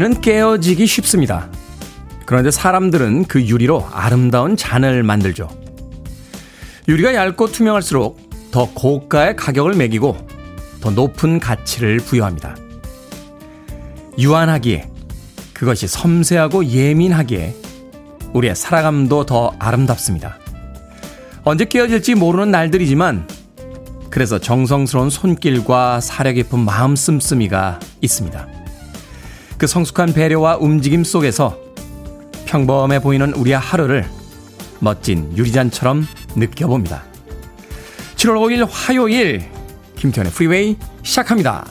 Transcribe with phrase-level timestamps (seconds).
[0.00, 1.50] 유리는 깨어지기 쉽습니다.
[2.24, 5.46] 그런데 사람들은 그 유리로 아름다운 잔을 만들죠.
[6.88, 8.18] 유리가 얇고 투명할수록
[8.50, 10.16] 더 고가의 가격을 매기고
[10.80, 12.56] 더 높은 가치를 부여합니다.
[14.18, 14.88] 유한하기에
[15.52, 17.54] 그것이 섬세하고 예민하기에
[18.32, 20.38] 우리의 살아감도 더 아름답습니다.
[21.44, 23.28] 언제 깨어질지 모르는 날들이지만
[24.08, 28.59] 그래서 정성스러운 손길과 사려 깊은 마음 씀씀이가 있습니다.
[29.60, 31.60] 그 성숙한 배려와 움직임 속에서
[32.46, 34.08] 평범해 보이는 우리의 하루를
[34.78, 37.04] 멋진 유리잔처럼 느껴봅니다.
[38.16, 39.50] 7월 5일 화요일
[39.96, 41.66] 김태훈의 프리웨이 시작합니다.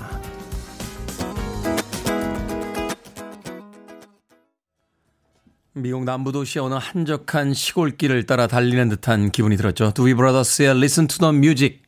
[5.73, 9.93] 미국 남부도시의 어느 한적한 시골길을 따라 달리는 듯한 기분이 들었죠.
[9.95, 11.79] 두비 브라더스의 Listen to the Music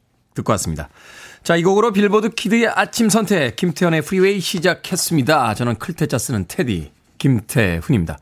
[0.42, 0.90] 듣고 왔습니다.
[1.44, 5.56] 자, 이 곡으로 빌보드 kid의 아침 선택 김태훈의 프리웨이 시작했습니다.
[5.56, 8.20] 저는 클 태 자 쓰는 테디 김태훈입니다.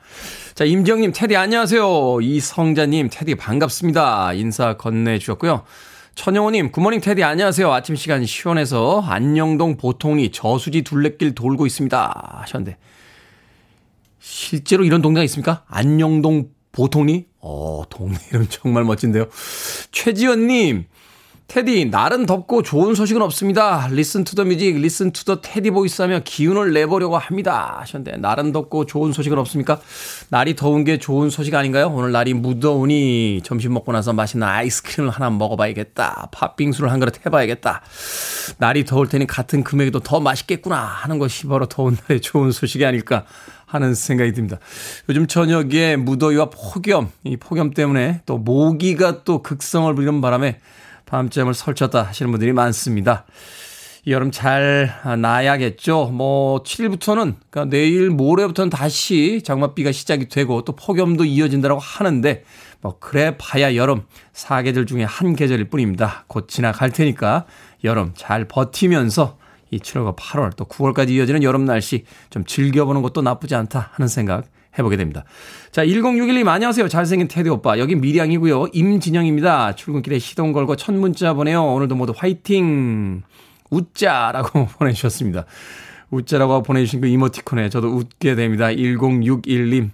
[0.56, 2.22] 자, 임지영님, 테디 안녕하세요.
[2.22, 4.34] 이성자님, 테디 반갑습니다.
[4.34, 5.64] 인사 건네주셨고요.
[6.16, 7.72] 천영호님, good morning 테디 안녕하세요.
[7.72, 12.40] 아침 시간 시원해서 안녕동 보통리 저수지 둘레길 돌고 있습니다.
[12.42, 12.78] 하셨는데
[14.20, 15.64] 실제로 이런 동네가 있습니까?
[15.68, 17.26] 안녕동 보통리?
[17.40, 19.28] 어, 동네 이름 정말 멋진데요.
[19.92, 20.86] 최지연님,
[21.50, 23.88] 테디, 날은 덥고 좋은 소식은 없습니다.
[23.90, 27.78] Listen to the music, listen to the Teddy voice 하며 기운을 내보려고 합니다.
[27.80, 29.82] 하셨는데, 날은 덥고 좋은 소식은 없습니까?
[30.30, 31.88] 날이 더운 게 좋은 소식 아닌가요?
[31.88, 36.30] 오늘 날이 무더우니 점심 먹고 나서 맛있는 아이스크림을 하나 먹어봐야겠다.
[36.32, 37.82] 팥빙수를 한 그릇 해봐야겠다.
[38.60, 43.26] 날이 더울 테니 같은 금액에도 더 맛있겠구나 하는 것이 바로 더운 날의 좋은 소식이 아닐까
[43.66, 44.60] 하는 생각이 듭니다.
[45.10, 50.60] 요즘 저녁에 무더위와 폭염, 이 폭염 때문에 또 모기가 또 극성을 부리는 바람에
[51.10, 53.26] 밤잠을 설쳤다 하시는 분들이 많습니다.
[54.08, 56.08] 여름 잘 나야겠죠.
[56.14, 62.44] 뭐 7일부터는 그러니까 내일 모레부터는 다시 장맛비가 시작이 되고 또 폭염도 이어진다고 하는데
[62.82, 66.24] 뭐 그래 봐야 여름 사계절 중에 한 계절일 뿐입니다.
[66.28, 67.46] 곧 지나갈 테니까
[67.84, 69.38] 여름 잘 버티면서
[69.72, 74.46] 이 7월과 8월 또 9월까지 이어지는 여름 날씨 좀 즐겨보는 것도 나쁘지 않다 하는 생각
[74.78, 75.24] 해보게 됩니다.
[75.72, 76.88] 자, 1061님 안녕하세요.
[76.88, 77.80] 잘생긴 테디 오빠.
[77.80, 78.68] 여기 밀양이고요.
[78.74, 79.76] 임진영입니다.
[79.76, 81.64] 출근길에 시동 걸고 첫 문자 보내요.
[81.66, 83.24] 오늘도 모두 화이팅!
[83.70, 85.46] 웃자라고 보내주셨습니다.
[86.12, 88.68] 웃자라고 보내주신 그 이모티콘에 저도 웃게 됩니다.
[88.68, 89.90] 1061님.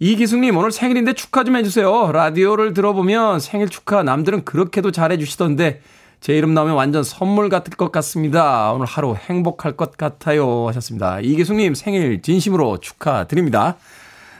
[0.00, 2.12] 이기숙님, 오늘 생일인데 축하 좀 해주세요.
[2.12, 5.80] 라디오를 들어보면 생일 축하 남들은 그렇게도 잘해주시던데
[6.20, 8.72] 제 이름 나오면 완전 선물 같을 것 같습니다.
[8.72, 10.66] 오늘 하루 행복할 것 같아요.
[10.68, 11.20] 하셨습니다.
[11.20, 13.76] 이기숙님 생일 진심으로 축하드립니다.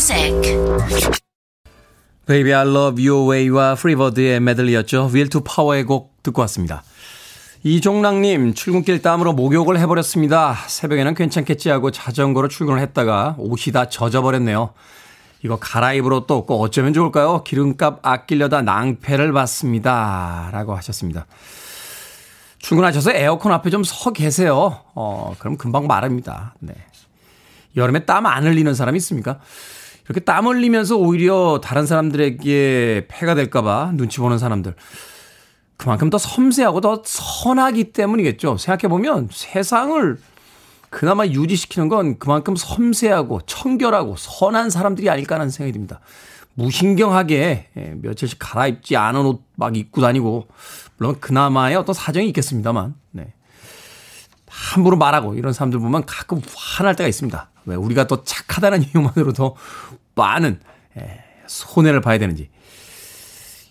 [0.00, 0.32] music.
[2.26, 5.10] Baby I Love Your Way와 Free Bird의 메들리였죠.
[5.12, 6.82] Will to Power의 곡 듣고 왔습니다.
[7.64, 10.56] 이종락님, 출근길 땀으로 목욕을 해버렸습니다.
[10.68, 14.70] 새벽에는 괜찮겠지 하고 자전거로 출근을 했다가 옷이 다 젖어버렸네요.
[15.42, 17.44] 이거 갈아입을 옷도 없고 어쩌면 좋을까요?
[17.44, 20.48] 기름값 아끼려다 낭패를 봤습니다.
[20.52, 21.26] 라고 하셨습니다.
[22.58, 24.80] 출근하셔서 에어컨 앞에 좀 서 계세요.
[24.94, 26.54] 어, 그럼 금방 마릅니다.
[26.60, 26.72] 네.
[27.76, 29.40] 여름에 땀 안 흘리는 사람이 있습니까?
[30.10, 34.74] 이렇게 땀 흘리면서 오히려 다른 사람들에게 폐가 될까봐 눈치 보는 사람들.
[35.76, 38.56] 그만큼 더 섬세하고 더 선하기 때문이겠죠.
[38.56, 40.18] 생각해보면 세상을
[40.90, 46.00] 그나마 유지시키는 건 그만큼 섬세하고 청결하고 선한 사람들이 아닐까 하는 생각이 듭니다.
[46.54, 50.48] 무신경하게 예, 며칠씩 갈아입지 않은 옷 막 입고 다니고
[50.96, 53.34] 물론 그나마의 어떤 사정이 있겠습니다만 네.
[54.60, 57.50] 함부로 말하고 이런 사람들 보면 가끔 화날 때가 있습니다.
[57.66, 59.56] 왜 우리가 또 착하다는 이유만으로도
[60.14, 60.60] 많은
[60.98, 62.50] 예, 손해를 봐야 되는지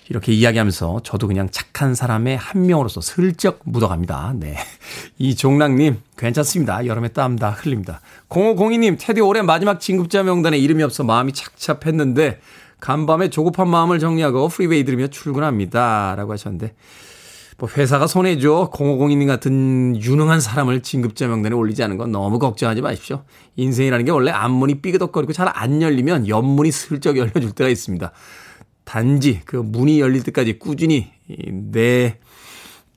[0.09, 4.33] 이렇게 이야기하면서 저도 그냥 착한 사람의 한 명으로서 슬쩍 묻어갑니다.
[4.37, 4.57] 네.
[5.19, 6.85] 이종락님, 괜찮습니다.
[6.87, 8.01] 여름에 땀 다 흘립니다.
[8.29, 12.39] 0502님, 테디 올해 마지막 진급자 명단에 이름이 없어 마음이 착잡했는데,
[12.79, 16.15] 간밤에 조급한 마음을 정리하고 프리웨이 들으며 출근합니다.
[16.17, 16.73] 라고 하셨는데,
[17.59, 18.71] 뭐 회사가 손해죠.
[18.71, 23.23] 0502님 같은 유능한 사람을 진급자 명단에 올리지 않은 건 너무 걱정하지 마십시오.
[23.57, 28.11] 인생이라는 게 원래 앞문이 삐그덕거리고 잘 안 열리면 옆문이 슬쩍 열려줄 때가 있습니다.
[28.85, 32.17] 단지 그 문이 열릴 때까지 꾸준히 내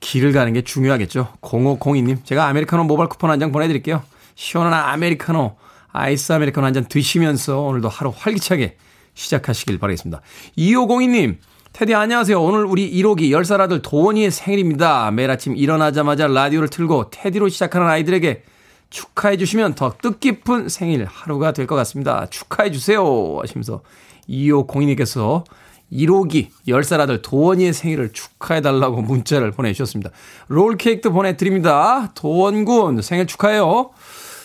[0.00, 1.28] 길을 가는 게 중요하겠죠.
[1.40, 4.02] 0502님, 제가 아메리카노 모바일 쿠폰 한 장 보내드릴게요.
[4.34, 5.56] 시원한 아메리카노,
[5.92, 8.76] 아이스 아메리카노 한 잔 드시면서 오늘도 하루 활기차게
[9.14, 10.20] 시작하시길 바라겠습니다.
[10.56, 11.36] 2502님,
[11.72, 12.40] 테디 안녕하세요.
[12.40, 15.10] 오늘 우리 1호기 10살 아들 도원이의 생일입니다.
[15.10, 18.42] 매일 아침 일어나자마자 라디오를 틀고 테디로 시작하는 아이들에게
[18.90, 22.26] 축하해 주시면 더 뜻깊은 생일 하루가 될 것 같습니다.
[22.28, 23.38] 축하해 주세요.
[23.40, 23.80] 하시면서
[24.28, 25.44] 2502님께서
[25.90, 30.10] 1호기 10살 아들 도원이의 생일을 축하해 달라고 문자를 보내주셨습니다.
[30.48, 32.12] 롤케이크도 보내드립니다.
[32.14, 33.90] 도원군 생일 축하해요.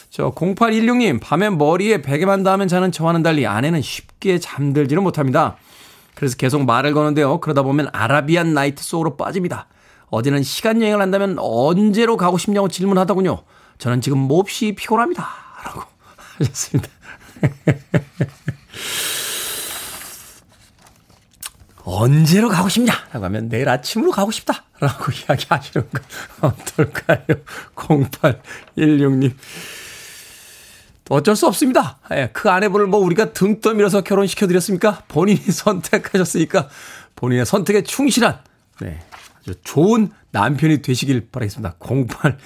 [0.09, 5.57] 저 0816님 밤에 머리에 베개만 닿으면 자는 저와는 달리 아내는 쉽게 잠들지는 못합니다.
[6.17, 7.39] 그래서 계속 말을 거는데요.
[7.41, 9.67] 그러다 보면 아라비안 나이트 속으로 빠집니다.
[10.09, 13.43] 어디는 시간 여행을 한다면 언제로 가고 싶냐고 질문하더군요.
[13.77, 15.29] 저는 지금 몹시 피곤합니다.
[15.63, 15.83] 라고
[16.39, 16.89] 하셨습니다.
[21.83, 22.93] 언제로 가고 싶냐?
[23.11, 24.63] 라고 하면 내일 아침으로 가고 싶다.
[24.79, 26.03] 라고 이야기하시는 건
[26.41, 27.27] 어떨까요?
[27.75, 29.35] 0816님.
[31.09, 31.99] 어쩔 수 없습니다.
[32.11, 35.03] 예, 그 아내분을 뭐 우리가 등 떠밀어서 결혼시켜드렸습니까?
[35.07, 36.69] 본인이 선택하셨으니까
[37.15, 38.39] 본인의 선택에 충실한,
[38.81, 38.99] 네,
[39.39, 41.75] 아주 좋은 남편이 되시길 바라겠습니다.
[41.79, 42.37] 08,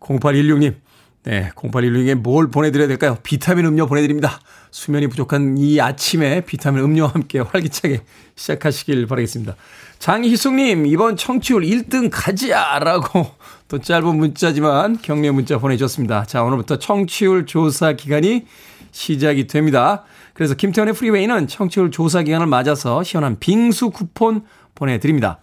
[0.00, 0.74] 0816님.
[1.22, 3.18] 네, 0816에 뭘 보내드려야 될까요?
[3.22, 4.40] 비타민 음료 보내드립니다.
[4.70, 8.02] 수면이 부족한 이 아침에 비타민 음료와 함께 활기차게
[8.36, 9.54] 시작하시길 바라겠습니다.
[9.98, 13.26] 장희숙님, 이번 청취율 1등 가자라고
[13.70, 16.24] 또 짧은 문자지만 격려 문자 보내주셨습니다.
[16.24, 18.44] 자, 오늘부터 청취율 조사 기간이
[18.90, 20.02] 시작이 됩니다.
[20.34, 24.42] 그래서 김태현의 프리웨이는 청취율 조사 기간을 맞아서 시원한 빙수 쿠폰
[24.74, 25.38] 보내드립니다.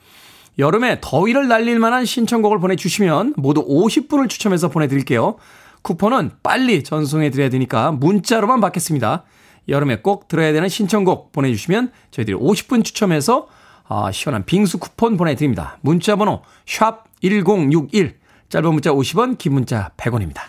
[0.59, 5.37] 여름에 더위를 날릴 만한 신청곡을 보내주시면 모두 50분을 추첨해서 보내드릴게요.
[5.83, 9.23] 쿠폰은 빨리 전송해드려야 되니까 문자로만 받겠습니다.
[9.69, 13.47] 여름에 꼭 들어야 되는 신청곡 보내주시면 저희들이 50분 추첨해서
[13.87, 15.77] 아, 시원한 빙수 쿠폰 보내드립니다.
[15.79, 18.15] 문자 번호 샵 1061
[18.49, 20.41] 짧은 문자 50원 긴 문자 100원입니다.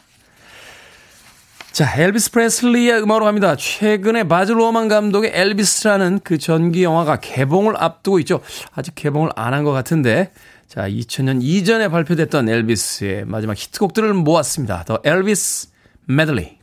[1.73, 3.55] 자, 엘비스 프레슬리의 음악으로 갑니다.
[3.55, 8.41] 최근에 바즈 루어만 감독의 엘비스라는 그 전기 영화가 개봉을 앞두고 있죠.
[8.75, 10.33] 아직 개봉을 안 한 것 같은데
[10.67, 14.85] 자, 2000년 이전에 발표됐던 엘비스의 마지막 히트곡들을 모았습니다.
[14.85, 15.69] The Elvis
[16.07, 16.58] Medley.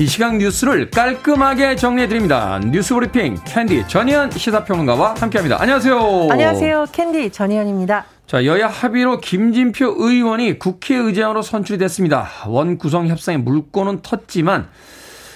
[0.00, 2.60] 이 시각 뉴스를 깔끔하게 정리해드립니다.
[2.70, 5.60] 뉴스 브리핑 캔디 전희연 시사평론가와 함께합니다.
[5.60, 6.28] 안녕하세요.
[6.30, 6.86] 안녕하세요.
[6.92, 8.04] 캔디 전희연입니다.
[8.28, 12.28] 자, 여야 합의로 김진표 의원이 국회의장으로 선출이 됐습니다.
[12.46, 14.66] 원 구성 협상의 물꼬는 텄지만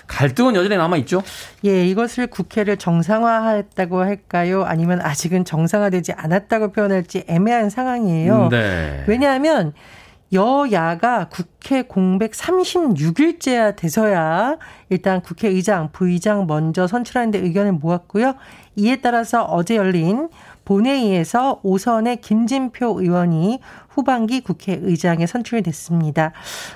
[0.06, 1.24] 갈등은 여전히 남아있죠?
[1.64, 4.62] 예, 이것을 국회를 정상화했다고 할까요?
[4.62, 8.48] 아니면 아직은 정상화되지 않았다고 표현할지 애매한 상황이에요.
[8.50, 9.02] 네.
[9.08, 9.72] 왜냐하면
[10.32, 14.56] 여야가 국회 공백 36일째야 돼서야
[14.88, 18.34] 일단 국회의장, 부의장 먼저 선출하는데 의견을 모았고요.
[18.76, 20.30] 이에 따라서 어제 열린
[20.64, 26.32] 본회의에서 오선의 김진표 의원이 후반기 국회의장에 선출됐습니다.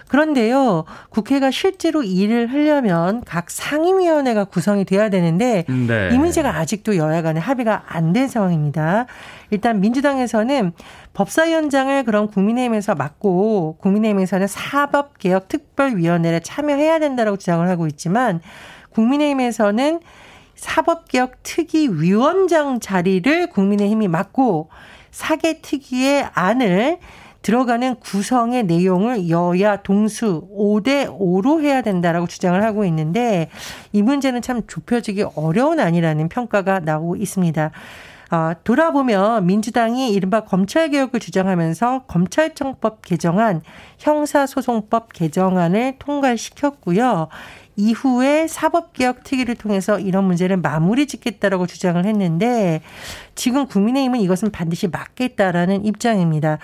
[0.09, 6.11] 그런데요, 국회가 실제로 일을 하려면 각 상임위원회가 구성이 돼야 되는데 네.
[6.12, 9.07] 이 문제가 아직도 여야 간에 합의가 안 된 상황입니다.
[9.50, 10.73] 일단 민주당에서는
[11.12, 18.40] 법사위원장을 그럼 국민의힘에서 맡고 국민의힘에서는 사법개혁특별위원회를 참여해야 된다고 주장을 하고 있지만
[18.90, 20.00] 국민의힘에서는
[20.57, 24.69] 사법개혁 특위위원장 자리를 국민의힘이 맡고
[25.11, 26.99] 사개 특위의 안을
[27.43, 33.51] 들어가는 구성의 내용을 여야 동수 5대 5로 해야 된다라고 주장을 하고 있는데
[33.93, 37.71] 이 문제는 참 좁혀지기 어려운 안이라는 평가가 나오고 있습니다.
[38.31, 43.63] 아, 돌아보면 민주당이 이른바 검찰개혁을 주장하면서 검찰청법 개정안,
[43.99, 47.29] 형사소송법 개정안을 통과시켰고요.
[47.76, 52.80] 이후에 사법개혁 특위를 통해서 이런 문제를 마무리 짓겠다라고 주장을 했는데
[53.35, 56.59] 지금 국민의힘은 이것은 반드시 막겠다라는 입장입니다.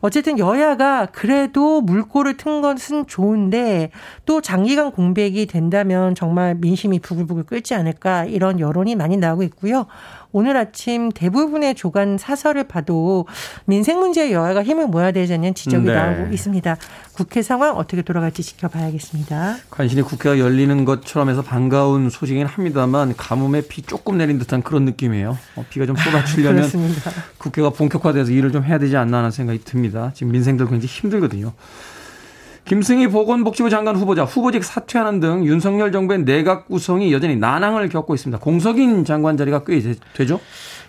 [0.00, 3.90] 어쨌든 여야가 그래도 물꼬를 튼 것은 좋은데
[4.26, 9.86] 또 장기간 공백이 된다면 정말 민심이 부글부글 끓지 않을까 이런 여론이 많이 나오고 있고요.
[10.32, 13.26] 오늘 아침 대부분의 조간 사설을 봐도
[13.64, 15.94] 민생 문제에 여야가 힘을 모아야 되자는 지적이 네.
[15.94, 16.76] 나오고 있습니다.
[17.14, 19.56] 국회 상황 어떻게 돌아갈지 지켜봐야겠습니다.
[19.70, 25.38] 간신히 국회가 열리는 것처럼 해서 반가운 소식이긴 합니다만 가뭄에 비 조금 내린 듯한 그런 느낌이에요.
[25.56, 26.70] 어, 비가 좀 쏟아지려면
[27.38, 30.12] 국회가 본격화돼서 일을 좀 해야 되지 않나 하는 생각이 듭니다.
[30.14, 31.52] 지금 민생들 굉장히 힘들거든요.
[32.68, 38.38] 김승희 보건복지부 장관 후보자 후보직 사퇴하는 등 윤석열 정부의 내각 구성이 여전히 난항을 겪고 있습니다.
[38.40, 39.80] 공석인 장관 자리가 꽤
[40.12, 40.38] 되죠?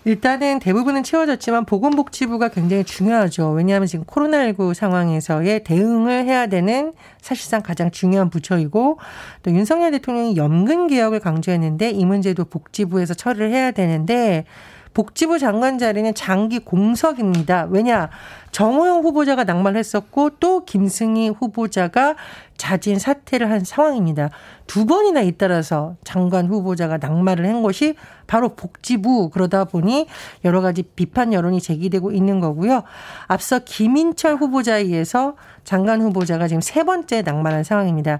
[0.04, 3.52] 일단은 대부분은 채워졌지만 보건복지부가 굉장히 중요하죠.
[3.52, 8.98] 왜냐하면 지금 코로나19 상황에서의 대응을 해야 되는 사실상 가장 중요한 부처이고
[9.42, 14.44] 또 윤석열 대통령이 연금 개혁을 강조했는데 이 문제도 복지부에서 처리를 해야 되는데
[14.92, 17.68] 복지부 장관 자리는 장기 공석입니다.
[17.70, 18.10] 왜냐?
[18.50, 22.16] 정호영 후보자가 낙마를 했었고 또 김승희 후보자가
[22.56, 24.30] 자진 사퇴를 한 상황입니다.
[24.66, 27.94] 두 번이나 잇따라서 장관 후보자가 낙마를 한 것이
[28.26, 30.06] 바로 복지부 그러다 보니
[30.44, 32.82] 여러 가지 비판 여론이 제기되고 있는 거고요.
[33.28, 38.18] 앞서 김인철 후보자에 의해서 장관 후보자가 지금 세 번째 낙마한 상황입니다.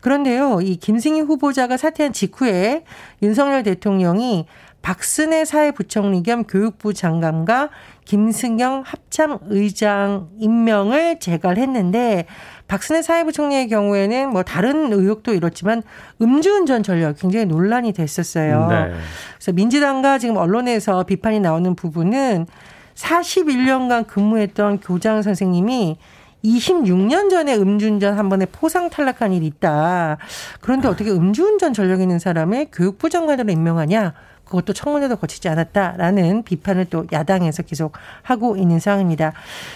[0.00, 2.84] 그런데요, 이 김승희 후보자가 사퇴한 직후에
[3.22, 4.46] 윤석열 대통령이
[4.82, 7.70] 박순애 사회부총리 겸 교육부 장관과
[8.04, 12.26] 김승영 합참 의장 임명을 재갈했는데
[12.66, 15.82] 박순애 사회부총리의 경우에는 뭐 다른 의혹도 이렇지만
[16.20, 18.66] 음주운전 전력 굉장히 논란이 됐었어요.
[18.68, 18.92] 네.
[19.36, 22.46] 그래서 민주당과 지금 언론에서 비판이 나오는 부분은
[22.94, 25.96] 41년간 근무했던 교장 선생님이
[26.44, 30.18] 26년 전에 음주운전 한 번에 포상 탈락한 일이 있다.
[30.60, 34.12] 그런데 어떻게 음주운전 전력 있는 사람을 교육부 장관으로 임명하냐?
[34.52, 39.32] 그것도 청문회도 거치지 않았다라는 비판을 또 야당에서 계속 하고 있는 상황입니다.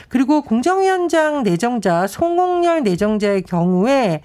[0.08, 4.20] 그리고 공정위원장 내정자 송홍열 내정자의 경우에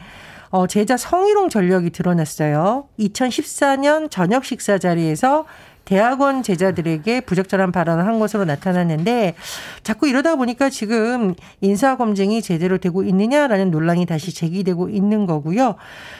[0.50, 2.89] 어, 제자 성희롱 전력이 드러났어요.
[3.00, 5.46] 2014년 저녁 식사 자리에서
[5.85, 9.35] 대학원 제자들에게 부적절한 발언을 한 것으로 나타났는데
[9.83, 15.75] 자꾸 이러다 보니까 지금 인사 검증이 제대로 되고 있느냐라는 논란이 다시 제기되고 있는 거고요.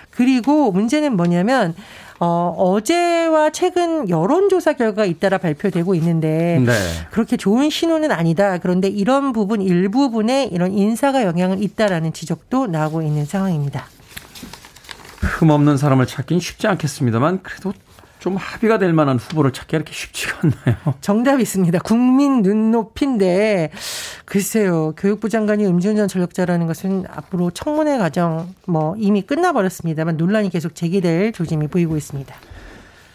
[0.10, 1.76] 그리고 문제는 뭐냐면
[2.20, 6.72] 어, 어제와 최근 여론조사 결과가 잇따라 발표되고 있는데 네.
[7.10, 8.60] 그렇게 좋은 신호는 아니다.
[8.60, 13.86] 그런데 이런 부분 일부분에 이런 인사가 영향을 있다라는 지적도 나오고 있는 상황입니다.
[15.22, 17.74] 흠없는 사람을 찾긴 쉽지 않겠습니다만 그래도
[18.22, 20.94] 좀 합의가 될 만한 후보를 찾기 이렇게 쉽지가 않나요?
[21.02, 21.80] 정답이 있습니다.
[21.80, 23.72] 국민 눈높이인데
[24.26, 24.94] 글쎄요.
[24.96, 31.68] 교육부 장관이 음주운전 전력자라는 것은 앞으로 청문회 과정 뭐 이미 끝나버렸습니다만 논란이 계속 제기될 조짐이
[31.68, 32.36] 보이고 있습니다.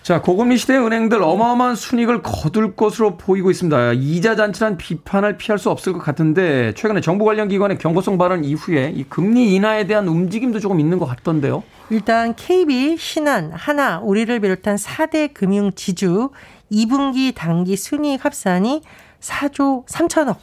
[0.06, 3.94] 자, 고금리 시대 은행들 어마어마한 순익을 거둘 것으로 보이고 있습니다.
[3.94, 8.92] 이자 잔치란 비판을 피할 수 없을 것 같은데 최근에 정부 관련 기관의 경고성 발언 이후에
[8.94, 11.64] 이 금리 인하에 대한 움직임도 조금 있는 것 같던데요.
[11.90, 16.30] 일단 KB, 신한, 하나, 우리를 비롯한 4대 금융 지주
[16.70, 18.82] 2분기 당기 순이익 합산이
[19.18, 20.36] 4조 3천억.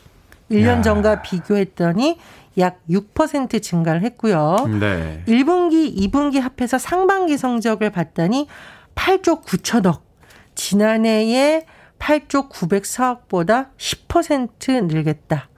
[0.51, 0.82] 1년 야.
[0.82, 2.17] 전과 비교했더니
[2.58, 4.58] 약 6% 증가를 했고요.
[4.77, 5.24] 네.
[5.25, 8.48] 1분기, 2분기 합해서 상반기 성적을 봤더니
[8.95, 10.01] 8조 9천억.
[10.55, 11.65] 지난해에
[12.00, 15.50] 8조 904억보다 10% 늘겠다.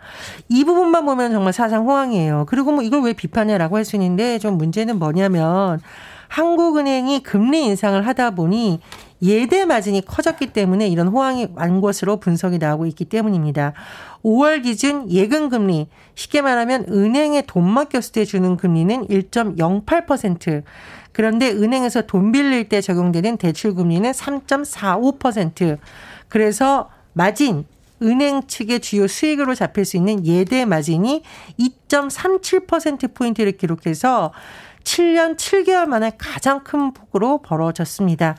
[0.47, 2.45] 이 부분만 보면 정말 사상 호황이에요.
[2.47, 5.79] 그리고 뭐 이걸 왜 비판해라고 할 수 있는데 좀 문제는 뭐냐면
[6.27, 8.79] 한국은행이 금리 인상을 하다 보니
[9.21, 13.73] 예대 마진이 커졌기 때문에 이런 호황이 완 것으로 분석이 나오고 있기 때문입니다.
[14.23, 20.63] 5월 기준 예금 금리 쉽게 말하면 은행에 돈 맡겼을 때 주는 금리는 1.08%.
[21.15, 25.77] 그런데 은행에서 돈 빌릴 때 적용되는 대출 금리는 3.45%.
[26.27, 27.63] 그래서 마진
[28.03, 31.23] 은행 측의 주요 수익으로 잡힐 수 있는 예대 마진이
[31.57, 34.33] 2.37%포인트를 기록해서
[34.83, 38.35] 7년 7개월 만에 가장 큰 폭으로 벌어졌습니다.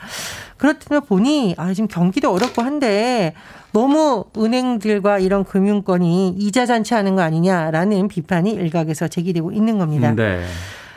[0.58, 3.32] 그렇다 보니 아 지금 경기도 어렵고 한데
[3.72, 10.12] 너무 은행들과 이런 금융권이 이자 잔치하는 거 아니냐라는 비판이 일각에서 제기되고 있는 겁니다.
[10.14, 10.44] 네.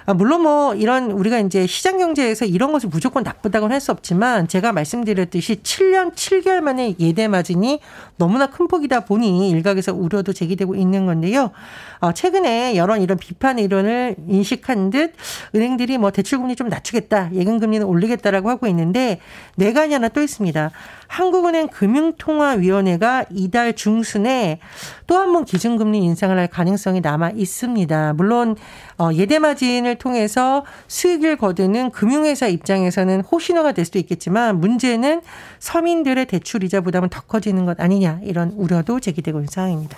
[0.10, 4.48] 아, 물론 뭐 이런 우리가 이제 시장 경제에서 이런 것을 무조건 나쁘다고는 할 수 없지만
[4.48, 7.80] 제가 말씀드렸듯이 7년 7개월 만에 예대 마진이
[8.18, 11.51] 너무나 큰 폭이다 보니 일각에서 우려도 제기되고 있는 건데요.
[12.00, 15.13] 어, 최근에 여러 이런 비판 이론을 인식한 듯
[15.54, 19.20] 은행들이 뭐 대출금리 좀 낮추겠다, 예금금리는 올리겠다라고 하고 있는데
[19.58, 20.72] 내관이 하나 또 있습니다.
[21.10, 24.60] 한국은행 금융통화위원회가 이달 중순에
[25.08, 28.13] 또 한 번 기준금리 인상을 할 가능성이 남아 있습니다.
[28.13, 28.56] 물론
[28.98, 35.22] 어, 예대마진을 통해서 수익을 거두는 금융회사 입장에서는 호신호가 될 수도 있겠지만 문제는
[35.60, 39.98] 서민들의 대출 이자 부담은 더 커지는 것 아니냐 이런 우려도 제기되고 있는 상황입니다.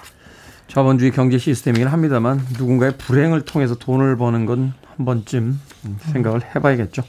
[0.68, 5.60] 자본주의 경제 시스템이긴 합니다만 누군가의 불행을 통해서 돈을 버는 건 한 번쯤
[6.14, 7.02] 생각을 해봐야겠죠.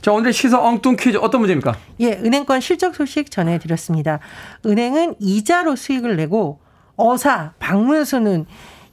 [0.00, 1.76] 자, 자, 오늘 시사 엉뚱 퀴즈 어떤 문제입니까?
[2.00, 4.20] 예, 은행권 실적 소식 전해드렸습니다.
[4.64, 6.60] 은행은 이자로 수익을 내고
[6.96, 8.46] 어사, 방문에서는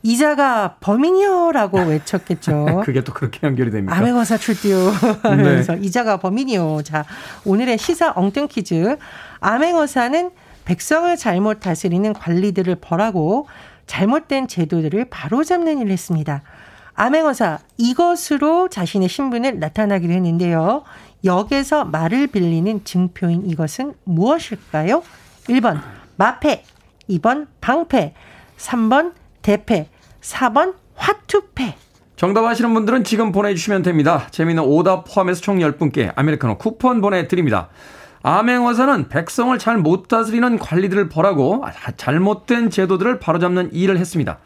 [0.03, 2.81] 이자가 범인이요라고 외쳤겠죠.
[2.85, 3.95] 그게 또 그렇게 연결이 됩니까?
[3.95, 4.89] 암행어사 출두요.
[5.23, 5.81] 하면서 네.
[5.81, 6.81] 이자가 범인이요.
[6.83, 7.05] 자,
[7.45, 8.97] 오늘의 시사 엉뚱 퀴즈.
[9.39, 10.31] 암행어사는
[10.65, 13.47] 백성을 잘못 다스리는 관리들을 벌하고
[13.87, 16.41] 잘못된 제도들을 바로잡는 일을 했습니다.
[16.95, 20.83] 암행어사 이것으로 자신의 신분을 나타나기도 했는데요.
[21.23, 25.03] 역에서 말을 빌리는 증표인 이것은 무엇일까요?
[25.49, 25.81] 1번
[26.15, 26.63] 마패,
[27.09, 28.13] 2번 방패,
[28.57, 29.89] 3번 대패,
[30.21, 31.75] 4번 화투패.
[32.15, 34.27] 정답 아시는 분들은 지금 보내주시면 됩니다.
[34.31, 37.67] 재미있는 오답 포함해서 총 10분께 아메리카노 쿠폰 보내드립니다.
[38.23, 41.65] 암행어사는 백성을 잘 못 다스리는 관리들을 벌하고
[41.97, 44.39] 잘못된 제도들을 바로잡는 일을 했습니다.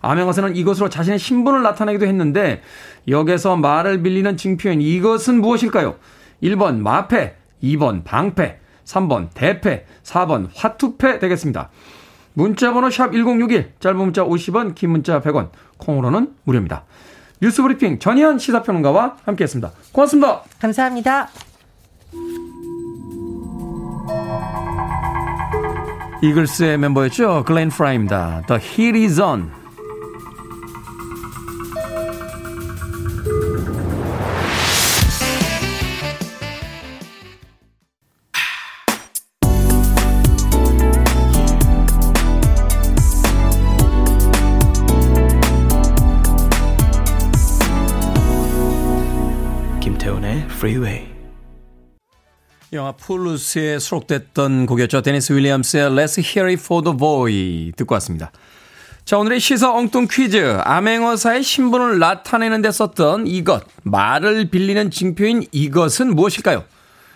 [0.00, 2.62] 암행어사는 이것으로 자신의 신분을 나타내기도 했는데
[3.08, 5.96] 역에서 말을 빌리는 증표인 이것은 무엇일까요?
[6.42, 11.70] 1번 마패, 2번 방패, 3번 대패, 4번 화투패 되겠습니다.
[12.32, 16.84] 문자번호 샵 1061, 짧은 문자 50원, 긴 문자 100원, 콩으로는 무료입니다.
[17.42, 19.70] 뉴스 브리핑 전희연 시사평론가와 함께했습니다.
[19.92, 20.42] 고맙습니다.
[20.60, 21.28] 감사합니다.
[26.22, 27.44] 이글스의 멤버였죠.
[27.46, 28.42] 글렌 프라입니다.
[28.46, 29.59] The Heat is on.
[50.60, 51.06] Freeway.
[52.74, 55.00] 영화 폴루스에 수록됐던 곡이었죠.
[55.00, 58.30] 데니스 윌리엄스의 Let's Hear It For The Boy 듣고 왔습니다.
[59.06, 60.58] 자, 오늘의 시사 엉뚱 퀴즈.
[60.62, 66.64] 암행어사의 신분을 나타내는 데 썼던 이것, 말을 빌리는 징표인 이것은 무엇일까요?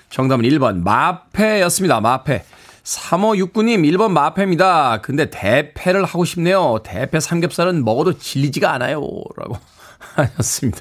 [0.08, 2.00] 정답은 1번 마패였습니다.
[2.00, 2.46] 마패.
[2.82, 5.02] 3569님 1번 마패입니다.
[5.02, 6.78] 근데 대패를 하고 싶네요.
[6.82, 9.02] 대패 삼겹살은 먹어도 질리지가 않아요.
[9.36, 9.58] 라고
[10.16, 10.80] 하셨습니다.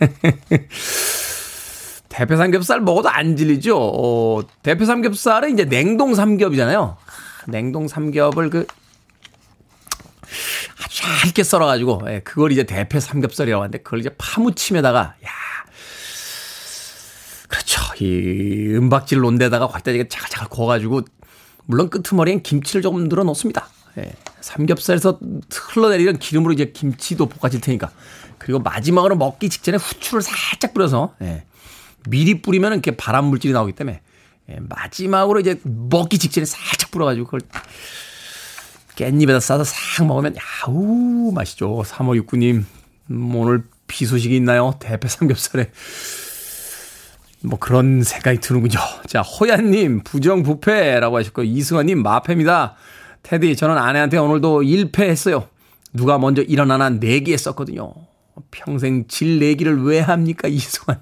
[2.18, 3.78] 대패 삼겹살 먹어도 안 질리죠.
[3.78, 6.96] 어, 대패 삼겹살은 이제 냉동 삼겹이잖아요.
[7.46, 8.66] 냉동 삼겹을 그
[10.82, 15.30] 아주 얇게 썰어가지고 예, 그걸 이제 대패 삼겹살이라고 하는데 그걸 이제 파무침에다가 야
[17.46, 17.80] 그렇죠.
[18.00, 18.76] 이
[19.16, 21.02] 논데다가 거기다 이게 자글자글 구워가지고
[21.66, 23.68] 물론 끄트머리엔 김치를 조금 늘어 놓습니다.
[23.98, 25.20] 예, 삼겹살에서
[25.52, 27.92] 흘러내리는 기름으로 이제 김치도 볶아질 테니까
[28.38, 31.44] 그리고 마지막으로 먹기 직전에 후추를 살짝 뿌려서 예,
[32.08, 34.00] 미리 뿌리면 이렇게 발암 물질이 나오기 때문에
[34.50, 37.40] 예, 마지막으로 이제 먹기 직전에 살짝 뿌려가지고 그걸
[38.96, 41.82] 깻잎에다 싸서 싹 먹으면 야우 맛있죠.
[41.84, 42.64] 3569님
[43.10, 44.74] 음, 오늘 비 소식이 있나요?
[44.80, 45.70] 대패 삼겹살에
[47.42, 48.78] 뭐 그런 생각이 드는군요.
[49.06, 52.74] 자 호야님 부정부패라고 하셨고 이승환님 마패입니다.
[53.22, 55.48] 테디 저는 아내한테 오늘도 1패 했어요.
[55.92, 57.92] 누가 먼저 일어나나 내기 했었거든요.
[58.50, 61.00] 평생 질 내기를 왜 합니까 이승환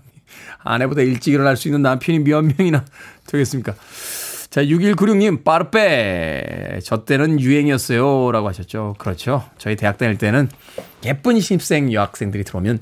[0.66, 2.84] 아내보다 일찍 일어날 수 있는 남편이 몇 명이나
[3.26, 3.74] 되겠습니까?
[4.50, 6.80] 자, 6196님, 빠르빼.
[6.82, 8.32] 저 때는 유행이었어요.
[8.32, 8.94] 라고 하셨죠.
[8.98, 9.44] 그렇죠.
[9.58, 10.48] 저희 대학 다닐 때는
[11.04, 12.78] 예쁜 신입생 여학생들이 들어오면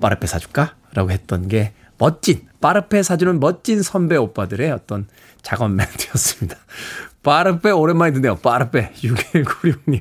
[0.00, 0.74] 파르페 사줄까?
[0.94, 5.06] 라고 했던 게 멋진, 파르페 사주는 멋진 선배 오빠들의 어떤
[5.42, 6.56] 작업 멘트였습니다.
[7.22, 8.36] 파르페 오랜만에 듣네요.
[8.36, 8.92] 파르페.
[8.96, 10.00] 6196님.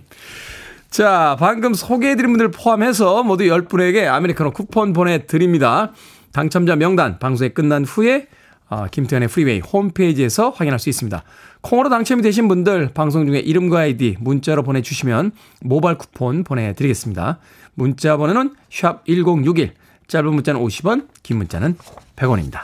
[0.89, 5.93] 자, 방금 소개해드린 분들 포함해서 모두 10분에게 아메리카노 쿠폰 보내드립니다.
[6.33, 8.27] 당첨자 명단 방송이 끝난 후에
[8.69, 11.23] 어, 김태훈의 프리웨이 홈페이지에서 확인할 수 있습니다.
[11.59, 17.39] 콩으로 당첨이 되신 분들 방송 중에 이름과 아이디 문자로 보내주시면 모바일 쿠폰 보내드리겠습니다.
[17.73, 19.73] 문자 번호는 샵 1061,
[20.07, 21.75] 짧은 문자는 50원, 긴 문자는
[22.15, 22.61] 100원입니다.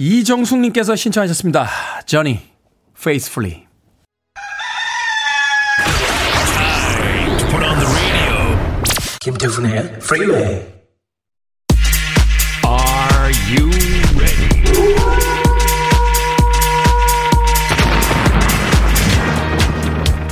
[0.00, 1.68] 이정숙님께서 신청하셨습니다.
[2.06, 2.40] Johnny,
[2.96, 3.66] Faithfully.
[9.20, 10.79] 김태훈의 프리웨이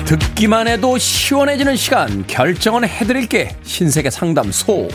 [0.08, 2.26] 듣기만 해도 시원해지는 시간.
[2.26, 3.54] 결정은 해드릴게.
[3.62, 4.88] 신세계 상담소.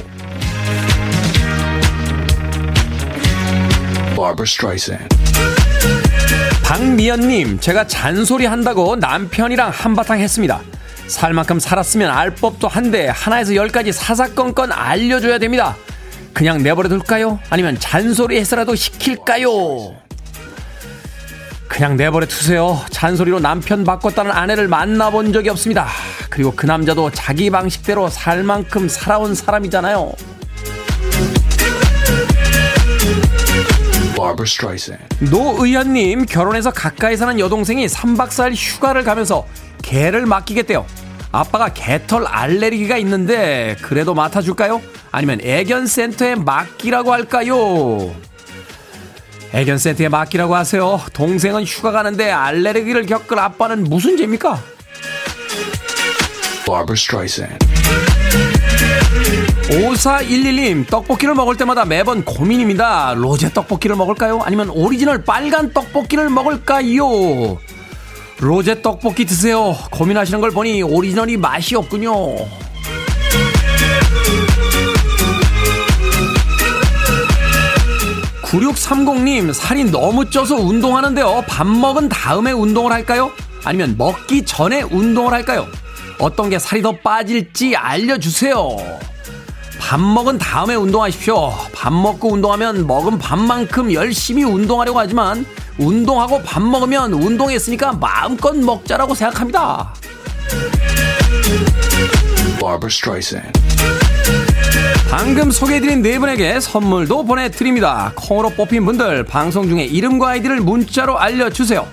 [6.64, 10.62] 박미연님 제가 잔소리 한다고 남편이랑 한바탕 했습니다.
[11.06, 15.78] 살 만큼 살았으면 알 법도 한데 하나에서 열까지 사사건건 알려줘야 됩니다.
[16.34, 17.38] 그냥 내버려 둘까요?
[17.52, 19.94] 아니면 잔소리 해서라도 시킬까요?
[21.74, 22.80] 그냥 내버려 두세요.
[22.92, 25.88] 잔소리로 남편 바꿨다는 아내를 만나본 적이 없습니다.
[26.30, 30.12] 그리고 그 남자도 자기 방식대로 살 만큼 살아온 사람이잖아요.
[35.32, 39.48] 노의현님 결혼해서 가까이 사는 여동생이 3박 4일 휴가를 가면서
[39.82, 40.86] 개를 맡기겠대요.
[41.32, 44.80] 아빠가 개털 알레르기가 있는데 그래도 맡아줄까요?
[45.12, 48.14] 아니면 애견센터에 맡기라고 할까요?
[49.54, 51.00] 애견 센터에 맡기라고 하세요.
[51.14, 54.60] 동생은 휴가 가는데 알레르기를 겪을 아빠는 무슨 죄입니까?
[59.70, 63.14] 5411님, 떡볶이를 먹을 때마다 매번 고민입니다.
[63.16, 64.42] 로제 떡볶이를 먹을까요?
[64.44, 67.60] 아니면 오리지널 빨간 떡볶이를 먹을까요?
[68.40, 69.76] 로제 떡볶이 드세요.
[69.92, 72.63] 고민하시는 걸 보니 오리지널이 맛이 없군요.
[78.54, 81.46] 9630님, 살이 너무 쪄서 운동하는데요.
[81.48, 83.32] 밥 먹은 다음에 운동을 할까요?
[83.64, 85.68] 아니면 먹기 전에 운동을 할까요?
[86.20, 88.78] 어떤 게 살이 더 빠질지 알려주세요.
[89.80, 91.52] 밥 먹은 다음에 운동하십시오.
[91.74, 95.46] 밥 먹고 운동하면 먹은 밥만큼 열심히 운동하려고 하지만
[95.80, 99.96] 운동하고 밥 먹으면 운동했으니까 마음껏 먹자라고 생각합니다.
[105.16, 108.12] 방금 소개해드린 네 분에게 선물도 보내드립니다.
[108.16, 111.88] 콩으로 뽑힌 분들 방송 중에 이름과 아이디를 문자로 알려주세요.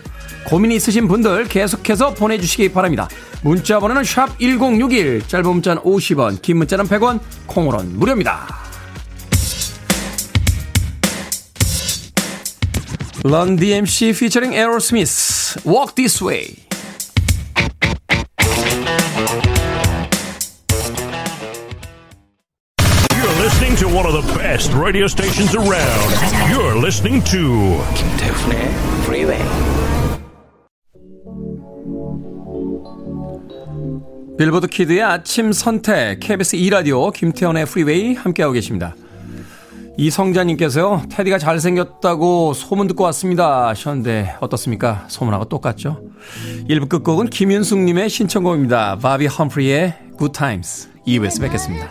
[0.46, 3.10] 고민이 있으신 분들 계속해서 보내주시기 바랍니다.
[3.42, 8.56] 문자 번호는 샵 1061, 짧은 문자는 50원, 긴 문자는 100원, 콩으로는 무료입니다.
[13.24, 16.69] 런 DMC featuring Aerosmith, Walk This Way.
[24.00, 26.10] One of the best radio stations around.
[26.50, 28.68] You're listening to 김태훈의
[29.02, 29.42] Freeway.
[34.38, 38.94] 빌보드 키드의 아침 선택 KBS 2 라디오 김태훈의 프리웨이 함께하고 계십니다.
[39.98, 43.68] 이성자님께서요, 테디가 잘생겼다고 소문 듣고 왔습니다.
[43.68, 45.04] 하셨는데, 어떻습니까?
[45.08, 46.00] 소문하고 똑같죠?
[46.70, 48.96] 1부 끝곡은 김윤숙님의 신청곡입니다.
[48.96, 50.88] 바비 험프리의 Good Times.
[51.06, 51.90] 2부에서 뵙겠습니다.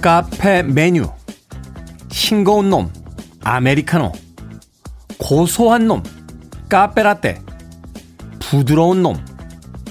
[0.00, 1.10] 카페 메뉴.
[2.10, 2.92] 싱거운 놈.
[3.42, 4.12] 아메리카노.
[5.18, 6.02] 고소한 놈.
[6.68, 7.40] 카페라떼.
[8.38, 9.24] 부드러운 놈.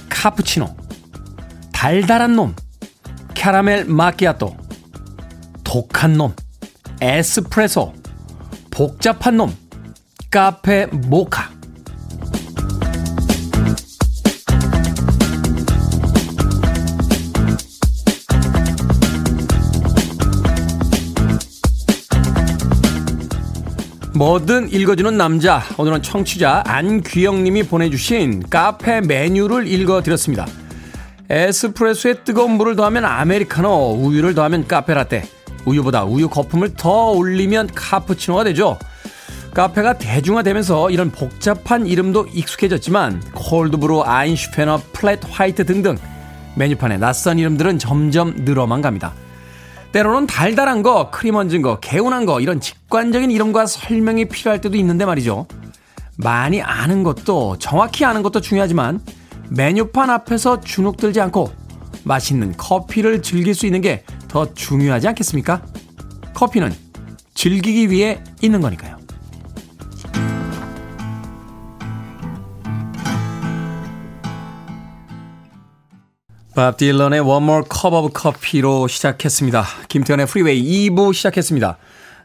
[0.10, 0.76] 카푸치노.
[1.72, 2.56] 달달한 놈.
[3.34, 4.56] 캐러멜 마키아토.
[5.63, 6.34] 독한 놈.
[7.02, 7.93] 에스프레소,
[8.72, 9.56] 복잡한 놈,
[10.30, 11.48] 카페 모카.
[24.19, 25.63] 뭐든 읽어주는 남자.
[25.77, 30.45] 오늘은 청취자 안귀영님이 보내주신 카페 메뉴를 읽어드렸습니다.
[31.29, 35.23] 에스프레소에 뜨거운 물을 더하면 아메리카노, 우유를 더하면 카페라떼.
[35.63, 38.77] 우유보다 우유 거품을 더 올리면 카푸치노가 되죠.
[39.53, 45.97] 카페가 대중화되면서 이런 복잡한 이름도 익숙해졌지만 콜드브루, 아인슈페너, 플랫 화이트 등등
[46.58, 49.13] 메뉴판에 낯선 이름들은 점점 늘어만 갑니다.
[49.91, 55.06] 때로는 달달한 거, 크림 얹은 거, 개운한 거 이런 직관적인 이름과 설명이 필요할 때도 있는데
[55.06, 55.47] 말이죠.
[56.17, 59.02] 많이 아는 것도 정확히 아는 것도 중요하지만
[59.49, 61.52] 메뉴판 앞에서 주눅 들지 않고
[62.04, 65.62] 맛있는 커피를 즐길 수 있는 게 더 중요하지 않겠습니까?
[66.34, 66.73] 커피는
[67.34, 68.98] 즐기기 위해 있는 거니까요.
[76.60, 79.65] 밥 딜런의 One More Cup of Coffee로 시작했습니다.
[79.88, 81.78] 김태훈의 프리웨이 2부 시작했습니다.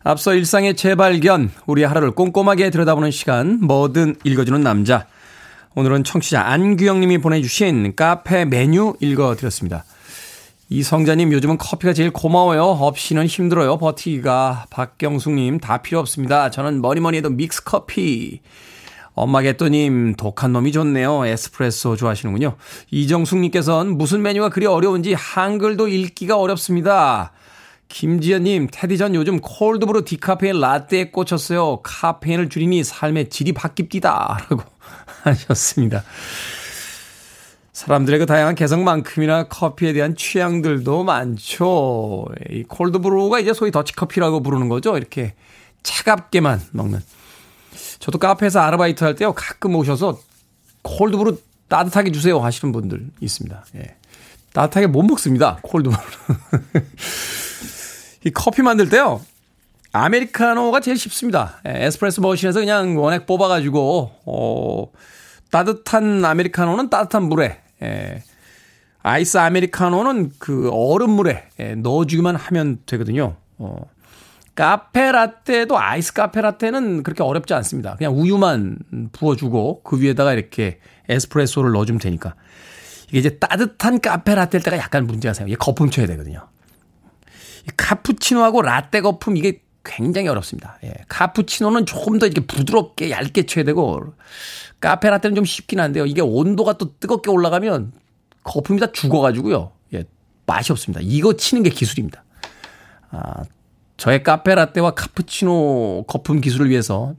[0.03, 5.07] 앞서 일상의 재발견, 우리 하루를 꼼꼼하게 들여다보는 시간, 뭐든 읽어주는 남자.
[5.77, 9.85] 오늘은 청취자 안규영 님이 보내주신 카페 메뉴 읽어드렸습니다.
[10.68, 12.64] 이성자님 요즘은 커피가 제일 고마워요.
[12.64, 13.79] 없이는 힘들어요.
[13.79, 14.66] 버티기가.
[14.68, 16.51] 박경숙님 다 필요 없습니다.
[16.51, 18.40] 저는 뭐니뭐니 해도 믹스 커피.
[19.14, 21.24] 엄마 개또님 독한 놈이 좋네요.
[21.27, 22.57] 에스프레소 좋아하시는군요.
[22.90, 27.33] 이정숙님께서는 무슨 메뉴가 그리 어려운지 한글도 읽기가 어렵습니다.
[27.88, 31.81] 김지연님, 테디 전 요즘 콜드브루 디카페인 라떼에 꽂혔어요.
[31.85, 34.03] 카페인을 줄이니 삶의 질이 바뀝디다.
[34.50, 34.62] 라고
[35.22, 36.03] 하셨습니다.
[37.72, 42.27] 사람들의 그 다양한 개성만큼이나 커피에 대한 취향들도 많죠.
[42.50, 44.96] 이 콜드브루가 이제 소위 더치커피라고 부르는 거죠.
[44.96, 45.35] 이렇게
[45.83, 47.00] 차갑게만 먹는.
[47.98, 49.33] 저도 카페에서 아르바이트 할 때요.
[49.33, 50.18] 가끔 오셔서
[50.83, 53.64] 콜드브루 따뜻하게 주세요 하시는 분들 있습니다.
[53.76, 53.96] 예.
[54.52, 55.59] 따뜻하게 못 먹습니다.
[55.62, 55.98] 콜드브루.
[58.24, 59.20] 이 커피 만들 때요.
[59.92, 61.61] 아메리카노가 제일 쉽습니다.
[61.66, 64.87] 예, 에스프레소 머신에서 그냥 원액 뽑아가지고, 어,
[65.52, 68.22] 따뜻한 아메리카노는 따뜻한 물에, 예,
[69.02, 73.37] 아이스 아메리카노는 그 얼음물에 예, 넣어주기만 하면 되거든요.
[73.59, 73.83] 어,
[74.55, 77.97] 카페 라떼도 아이스 카페 라떼는 그렇게 어렵지 않습니다.
[77.97, 78.79] 그냥 우유만
[79.12, 82.35] 부어주고 그 위에다가 이렇게 에스프레소를 넣어주면 되니까.
[83.09, 85.55] 이게 이제 따뜻한 카페 라떼일 때가 약간 문제가 생겨요.
[85.55, 86.49] 이게 거품 쳐야 되거든요.
[87.77, 90.79] 카푸치노하고 라떼 거품 이게 굉장히 어렵습니다.
[90.85, 90.95] 예.
[91.09, 94.14] 카푸치노는 조금 더 이렇게 부드럽게 얇게 쳐야 되고
[94.81, 96.07] 카페 라떼는 좀 쉽긴 한데요.
[96.07, 97.93] 이게 온도가 또 뜨겁게 올라가면
[98.45, 99.73] 거품이 다 죽어가지고요.
[99.95, 100.05] 예,
[100.47, 101.01] 맛이 없습니다.
[101.03, 102.25] 이거 치는 게 기술입니다.
[103.11, 103.45] 아,
[103.96, 107.14] 저의 카페 라떼와 카푸치노 거품 기술을 위해서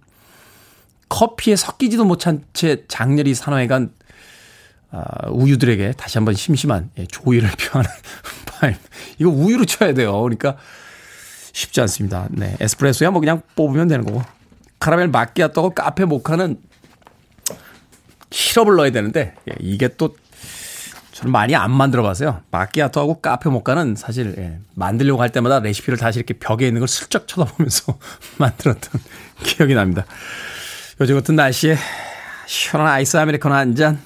[1.10, 3.92] 커피에 섞이지도 못한 채 장렬히 산화해 간
[4.92, 7.90] 아, 우유들에게 다시 한번 심심한 예, 조의를 표하는
[8.46, 8.78] 바입
[9.20, 10.22] 이거 우유로 쳐야 돼요.
[10.22, 10.58] 그러니까
[11.54, 12.28] 쉽지 않습니다.
[12.32, 12.56] 네.
[12.60, 14.22] 에스프레소야 뭐 그냥 뽑으면 되는 거고.
[14.80, 16.60] 카라멜 마끼아또고 카페 모카는
[18.30, 20.16] 시럽을 넣어야 되는데 예, 이게 또
[21.16, 22.42] 저는 많이 안 만들어 봤어요.
[22.52, 27.26] 마키아토하고 카페 모카는 사실 예, 만들려고 할 때마다 레시피를 다시 이렇게 벽에 있는 걸 슬쩍
[27.26, 27.98] 쳐다보면서
[28.38, 29.02] 만들었던
[29.44, 30.06] 기억이 납니다.
[31.00, 31.78] 요즘 같은 날씨에
[32.48, 33.98] 시원한 아이스 아메리카노 한 잔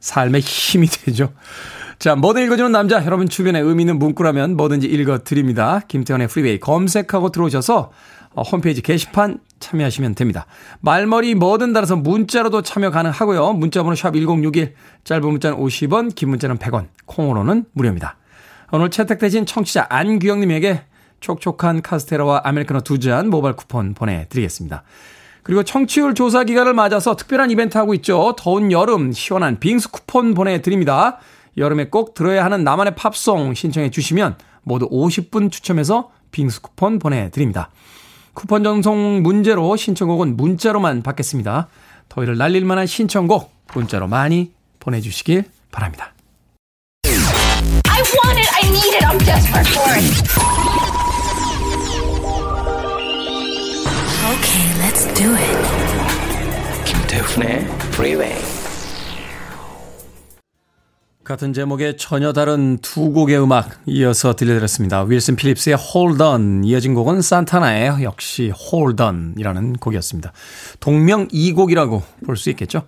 [0.00, 1.32] 삶의 힘이 되죠.
[1.98, 3.02] 자, 뭐든 읽어주는 남자.
[3.06, 5.80] 여러분 주변에 의미 있는 문구라면 뭐든지 읽어드립니다.
[5.88, 7.90] 김태훈의 프리웨이 검색하고 들어오셔서 어,
[8.36, 10.46] 홈페이지 게시판 참여하시면 됩니다.
[10.80, 13.52] 말머리 뭐든 달아서 문자로도 참여 가능하고요.
[13.54, 18.16] 문자번호 샵 1061, 짧은 문자는 50원, 긴 문자는 100원, 콩으로는 무료입니다.
[18.72, 20.84] 오늘 채택되신 청취자 안규영님에게
[21.20, 24.84] 촉촉한 카스테라와 아메리카노 두 잔 모바일 쿠폰 보내드리겠습니다.
[25.42, 28.34] 그리고 청취율 조사 기간을 맞아서 특별한 이벤트 하고 있죠.
[28.38, 31.18] 더운 여름 시원한 빙수 쿠폰 보내드립니다.
[31.56, 37.70] 여름에 꼭 들어야 하는 나만의 팝송 신청해 주시면 모두 50분 추첨해서 빙수 쿠폰 보내드립니다.
[38.40, 41.68] 쿠폰 전송 문제로 신청곡은 문자로만 받겠습니다.
[42.08, 46.14] 더위를 날릴 만한 신청곡 문자로 많이 보내주시길 바랍니다.
[47.04, 50.08] I want it, I need it, I'm desperate for it.
[54.32, 55.58] Okay, let's do it.
[56.86, 58.49] 김태훈의 Freeway.
[61.30, 65.04] 같은 제목의 전혀 다른 두 곡의 음악 이어서 들려드렸습니다.
[65.04, 70.32] 윌슨 필립스의 Hold On 이어진 곡은 산타나의 역시 Hold On이라는 곡이었습니다.
[70.80, 72.82] 동명 이곡이라고 볼 수 있겠죠.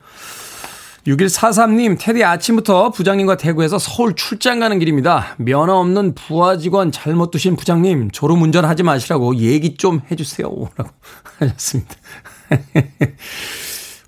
[1.06, 5.36] 6143님, 테디 아침부터 부장님과 대구에서 서울 출장 가는 길입니다.
[5.38, 10.48] 면허 없는 부하 직원 잘못 두신 부장님, 졸음 운전하지 마시라고 얘기 좀 해주세요.
[10.76, 10.90] 라고
[11.38, 11.94] 하셨습니다.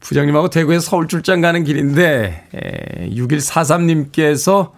[0.04, 4.72] 부장님하고 대구에서 서울 출장 가는 길인데, 에, 6143님께서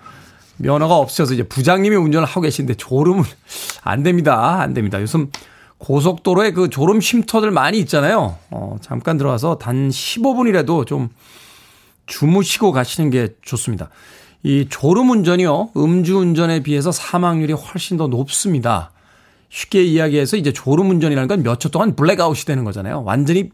[0.57, 3.25] 면허가 없어서 이제 부장님이 운전을 하고 계신데 졸음은
[3.83, 4.61] 안 됩니다.
[4.61, 5.01] 안 됩니다.
[5.03, 5.31] 요즘
[5.79, 8.37] 고속도로에 그 졸음 쉼터들 많이 있잖아요.
[8.51, 11.11] 어, 잠깐 들어와서 단 15분이라도 좀
[12.07, 13.91] 주무시고 가시는 게 좋습니다.
[14.45, 15.71] 이 졸음 운전이요.
[15.77, 18.93] 음주 운전에 비해서 사망률이 훨씬 더 높습니다.
[19.49, 23.03] 쉽게 이야기해서 이제 졸음 운전이라는 건 몇 초 동안 블랙아웃이 되는 거잖아요.
[23.05, 23.51] 완전히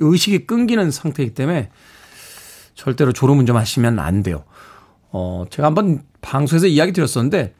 [0.00, 1.70] 의식이 끊기는 상태이기 때문에
[2.74, 4.44] 절대로 졸음 운전 하시면 안 돼요.
[5.10, 7.54] 어, 제가 한번 방송에서 이야기 드렸었는데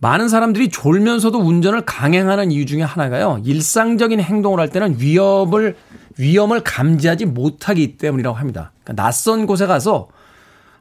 [0.00, 3.40] 많은 사람들이 졸면서도 운전을 강행하는 이유 중에 하나가요.
[3.44, 5.76] 일상적인 행동을 할 때는 위협을
[6.18, 8.72] 위험을 감지하지 못하기 때문이라고 합니다.
[8.82, 10.08] 그러니까 낯선 곳에 가서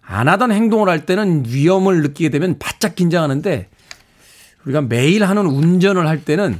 [0.01, 3.69] 안 하던 행동을 할 때는 위험을 느끼게 되면 바짝 긴장하는데
[4.65, 6.59] 우리가 매일 하는 운전을 할 때는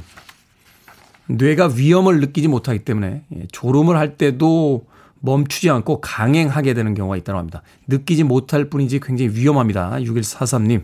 [1.26, 4.86] 뇌가 위험을 느끼지 못하기 때문에 예, 졸음을 할 때도
[5.20, 7.62] 멈추지 않고 강행하게 되는 경우가 있다고 합니다.
[7.86, 9.92] 느끼지 못할 뿐이지 굉장히 위험합니다.
[10.00, 10.82] 6143님.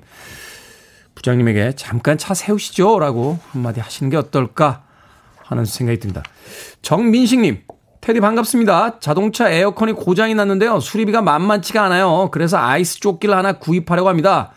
[1.14, 3.00] 부장님에게 잠깐 차 세우시죠.
[3.00, 4.84] 라고 한마디 하시는 게 어떨까
[5.42, 6.22] 하는 생각이 듭니다.
[6.82, 7.62] 정민식님.
[8.00, 9.00] 테디 반갑습니다.
[9.00, 10.78] 자동차 에어컨이 고장이 났는데요.
[10.78, 12.28] 수리비가 만만치가 않아요.
[12.30, 14.52] 그래서 아이스 조끼를 하나 구입하려고 합니다.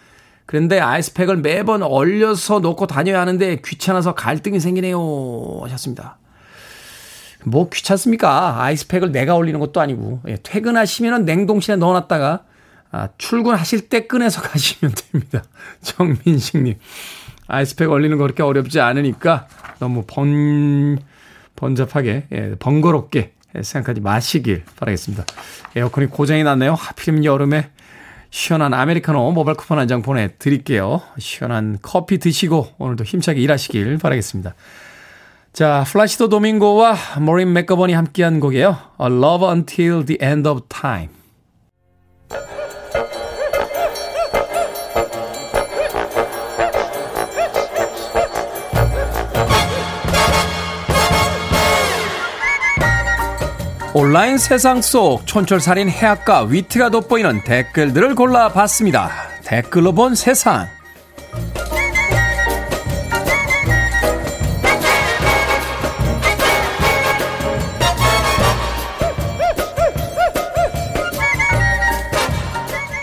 [0.52, 5.62] 그런데 아이스팩을 매번 얼려서 놓고 다녀야 하는데 귀찮아서 갈등이 생기네요.
[5.64, 6.18] 하셨습니다.
[7.46, 8.62] 뭐 귀찮습니까?
[8.62, 10.20] 아이스팩을 내가 올리는 것도 아니고.
[10.28, 12.44] 예, 퇴근하시면 냉동실에 넣어놨다가
[12.92, 15.42] 아, 출근하실 때 꺼내서 가시면 됩니다.
[15.84, 16.76] 정민식님.
[17.48, 19.48] 아이스팩 올리는 거 그렇게 어렵지 않으니까
[19.80, 21.00] 너무 번,
[21.56, 25.24] 번잡하게, 예, 번거롭게 생각하지 마시길 바라겠습니다.
[25.78, 26.74] 에어컨이 고장이 났네요.
[26.74, 27.70] 하필이면 여름에
[28.32, 31.02] 시원한 아메리카노 모바일 쿠폰 한 장 보내드릴게요.
[31.20, 34.56] 시원한 커피 드시고 오늘도 힘차게 일하시길 바라겠습니다.
[35.54, 38.78] 자, 플라시도 도밍고와 모린 맥거번이 함께한 곡이에요.
[39.02, 41.10] A Love Until the End of Time.
[53.94, 59.12] 온라인 세상 속 촌철살인 해악과 위트가 돋보이는 댓글들을 골라봤습니다.
[59.44, 60.66] 댓글로 본 세상.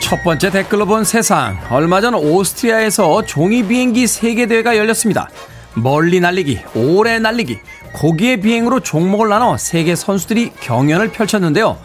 [0.00, 1.58] 첫 번째 댓글로 본 세상.
[1.68, 5.28] 얼마 전 오스트리아에서 종이 비행기 세계대회가 열렸습니다.
[5.74, 7.58] 멀리 날리기, 오래 날리기,
[7.92, 11.78] 고기의 비행으로 종목을 나눠 세계 선수들이 경연을 펼쳤는데요.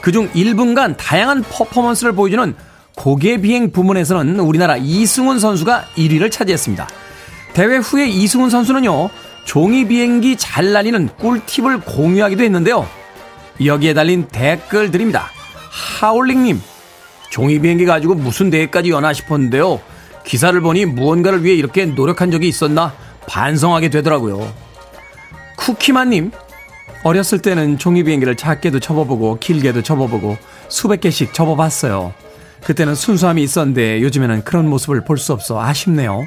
[0.00, 2.54] 그중 1분간 다양한 퍼포먼스를 보여주는
[2.96, 6.88] 고개 비행 부문에서는 우리나라 이승훈 선수가 1위를 차지했습니다.
[7.52, 9.10] 대회 후에 이승훈 선수는요,
[9.44, 12.88] 종이 비행기 잘 날리는 꿀팁을 공유하기도 했는데요.
[13.64, 15.30] 여기에 달린 댓글들입니다.
[16.00, 16.60] 하울링님,
[17.30, 19.80] 종이 비행기 가지고 무슨 대회까지 연하 싶었는데요.
[20.24, 22.92] 기사를 보니 무언가를 위해 이렇게 노력한 적이 있었나
[23.28, 24.65] 반성하게 되더라고요.
[25.66, 26.30] 쿠키만님,
[27.02, 30.36] 어렸을 때는 종이 비행기를 작게도 접어보고 길게도 접어보고
[30.68, 32.14] 수백 개씩 접어봤어요.
[32.62, 36.24] 그때는 순수함이 있었는데 요즘에는 그런 모습을 볼 수 없어 아쉽네요.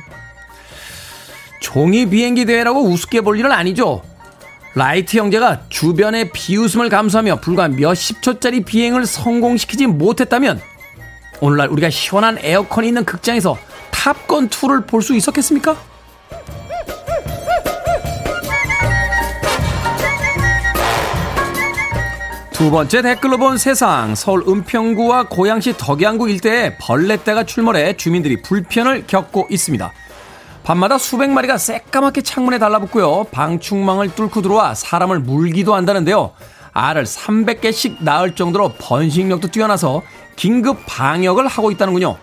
[1.61, 4.03] 종이 비행기 대회라고 우습게 볼 일은 아니죠.
[4.75, 10.59] 라이트 형제가 주변의 비웃음을 감수하며 불과 몇십 초짜리 비행을 성공시키지 못했다면
[11.39, 13.57] 오늘날 우리가 시원한 에어컨이 있는 극장에서
[13.91, 15.77] 탑건 2를 볼 수 있었겠습니까?
[22.59, 29.47] 두 번째 댓글로 본 세상 서울 은평구와 고양시 덕양구 일대에 벌레떼가 출몰해 주민들이 불편을 겪고
[29.49, 29.93] 있습니다.
[30.65, 33.27] 밤마다 수백 마리가 새까맣게 창문에 달라붙고요.
[33.31, 36.33] 방충망을 뚫고 들어와 사람을 물기도 한다는데요.
[36.73, 40.01] 알을 300개씩 낳을 정도로 번식력도 뛰어나서
[40.35, 42.17] 긴급 방역을 하고 있다는군요.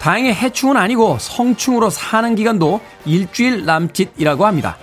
[0.00, 4.76] 다행히 해충은 아니고 성충으로 사는 기간도 일주일 남짓이라고 합니다.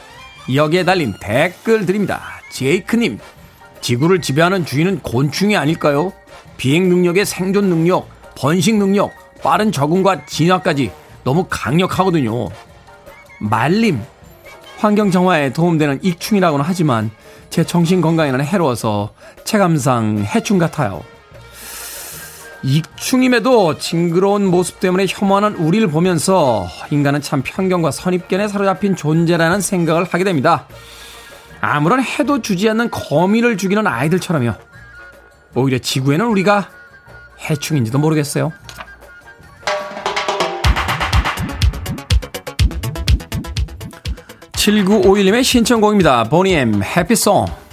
[0.54, 2.22] 여기에 달린 댓글 드립니다.
[2.50, 3.20] 제이크님,
[3.86, 6.12] 지구를 지배하는 주인은 곤충이 아닐까요?
[6.58, 9.12] 비행 능력의 생존 능력, 번식 능력,
[9.44, 10.92] 빠른 적응과 진화까지
[11.24, 12.50] 너무 강력하거든요.
[13.38, 14.02] 말림,
[14.78, 17.12] 환경 정화에 도움되는 익충이라고는 하지만
[17.52, 21.04] 제 정신 건강에는 해로워서 체감상 해충 같아요.
[22.64, 30.24] 익충임에도 징그러운 모습 때문에 혐오하는 우리를 보면서 인간은 참 편견과 선입견에 사로잡힌 존재라는 생각을 하게
[30.24, 30.66] 됩니다.
[31.66, 34.54] 아무런 해도 주지 않는 거미를 죽이는 아이들처럼요.
[35.56, 36.70] 오히려 지구에는 우리가
[37.50, 38.52] 해충인지도 모르겠어요.
[44.54, 46.26] 7951님의 신청곡입니다.
[46.26, 47.65] 보니엠 해피송.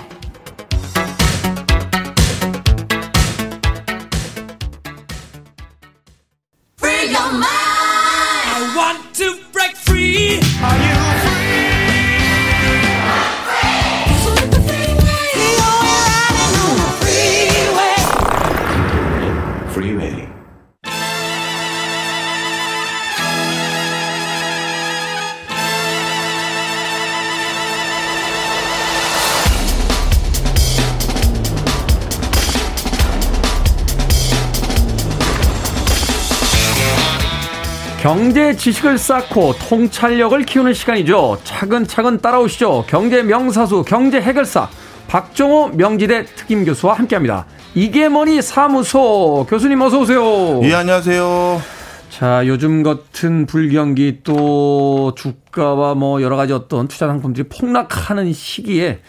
[38.62, 41.40] 지식을 쌓고 통찰력을 키우는 시간이죠.
[41.42, 42.84] 차근차근 따라오시죠.
[42.86, 44.68] 경제 명사수, 경제 해결사
[45.08, 47.44] 박정호 명지대 특임 교수와 함께 합니다.
[47.74, 50.60] 이게 뭐니 사무소 교수님 어서 오세요.
[50.62, 51.60] 예 안녕하세요.
[52.10, 59.00] 자 요즘 같은 불경기 또 주가와 뭐 여러 가지 어떤 투자 상품들이 폭락하는 시기에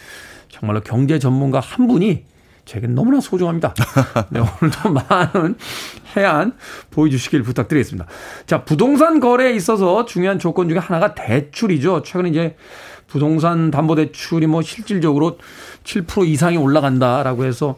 [0.50, 2.24] 정말로 경제 전문가 한 분이
[2.66, 3.74] 제게 너무나 소중합니다.
[4.30, 5.56] 네, 오늘도 많은
[6.16, 6.54] 해안
[6.92, 8.08] 보여주시길 부탁드리겠습니다.
[8.46, 12.04] 자, 부동산 거래에 있어서 중요한 조건 중에 하나가 대출이죠.
[12.04, 12.56] 최근에 이제
[13.08, 15.38] 부동산 담보대출이 뭐 실질적으로
[15.84, 17.78] 7% 이상이 올라간다라고 해서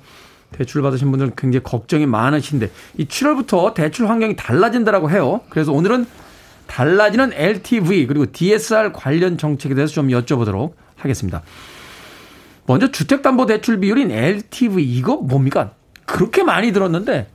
[0.51, 5.41] 대출 받으신 분들 굉장히 걱정이 많으신데 이 7월부터 대출 환경이 달라진다라고 해요.
[5.49, 6.05] 그래서 오늘은
[6.67, 11.41] 달라지는 LTV 그리고 DSR 관련 정책에 대해서 좀 여쭤보도록 하겠습니다.
[12.68, 15.72] 먼저 주택담보대출 비율인 LTV 이거 뭡니까?
[16.05, 17.28] 그렇게 많이 들었는데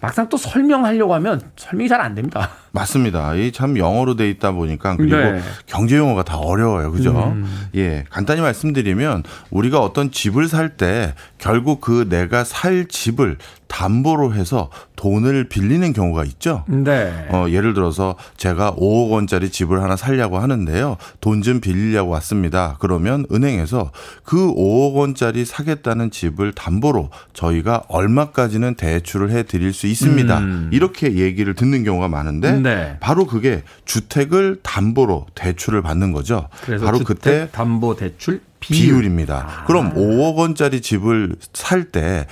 [0.00, 2.50] 막상 또 설명하려고 하면 설명이 잘 안 됩니다.
[2.72, 3.34] 맞습니다.
[3.34, 5.40] 이 참 영어로 돼 있다 보니까 그리고 네.
[5.66, 6.92] 경제 용어가 다 어려워요.
[6.92, 7.10] 그죠?
[7.34, 7.44] 음.
[7.74, 8.04] 예.
[8.10, 15.48] 간단히 말씀드리면 우리가 어떤 집을 살 때 결국 그 내가 살 집을 담보로 해서 돈을
[15.48, 16.64] 빌리는 경우가 있죠.
[16.68, 17.12] 네.
[17.30, 20.96] 어, 예를 들어서 제가 5억 원짜리 집을 하나 살려고 하는데요.
[21.20, 22.76] 돈 좀 빌리려고 왔습니다.
[22.80, 23.92] 그러면 은행에서
[24.24, 30.38] 그 5억 원짜리 사겠다는 집을 담보로 저희가 얼마까지는 대출을 해 드릴 수 있습니다.
[30.38, 30.70] 음.
[30.72, 32.96] 이렇게 얘기를 듣는 경우가 많은데 네.
[33.00, 36.48] 바로 그게 주택을 담보로 대출을 받는 거죠.
[36.82, 39.04] 바로 그때 담보 대출 비율.
[39.04, 39.64] 입니다 아.
[39.64, 42.26] 그럼 5억 원짜리 집을 살 때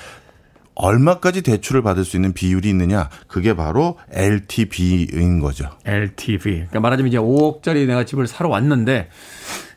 [0.80, 3.08] 얼마까지 대출을 받을 수 있는 비율이 있느냐?
[3.26, 5.68] 그게 바로 LTV인 거죠.
[5.84, 6.52] LTV.
[6.54, 9.08] 그러니까 말하자면 이제 5억짜리 내가 집을 사러 왔는데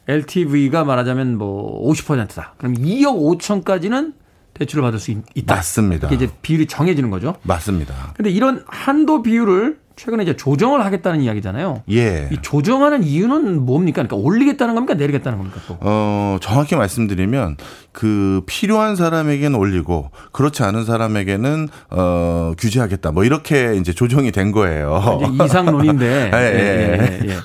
[0.08, 2.54] LTV가 말하자면 뭐 50%다.
[2.58, 4.14] 그럼 2억 5천까지는
[4.54, 5.56] 대출을 받을 수 있 다.
[5.56, 6.08] 맞습니다.
[6.08, 7.36] 이게 이제 비율이 정해지는 거죠.
[7.44, 8.14] 맞습니다.
[8.16, 11.84] 근데 이런 한도 비율을 최근에 이제 조정을 하겠다는 이야기잖아요.
[11.92, 12.28] 예.
[12.32, 14.02] 이 조정하는 이유는 뭡니까?
[14.02, 14.96] 그러니까 올리겠다는 겁니까?
[14.96, 15.62] 내리겠다는 겁니까?
[15.68, 15.78] 또?
[15.80, 17.58] 어, 정확히 말씀드리면
[17.92, 23.12] 그 필요한 사람에게는 올리고 그렇지 않은 사람에게는 어, 규제하겠다.
[23.12, 25.20] 뭐 이렇게 이제 조정이 된 거예요.
[25.36, 26.32] 이제 이상론인데.
[26.34, 27.38] 예, 예, 예, 예.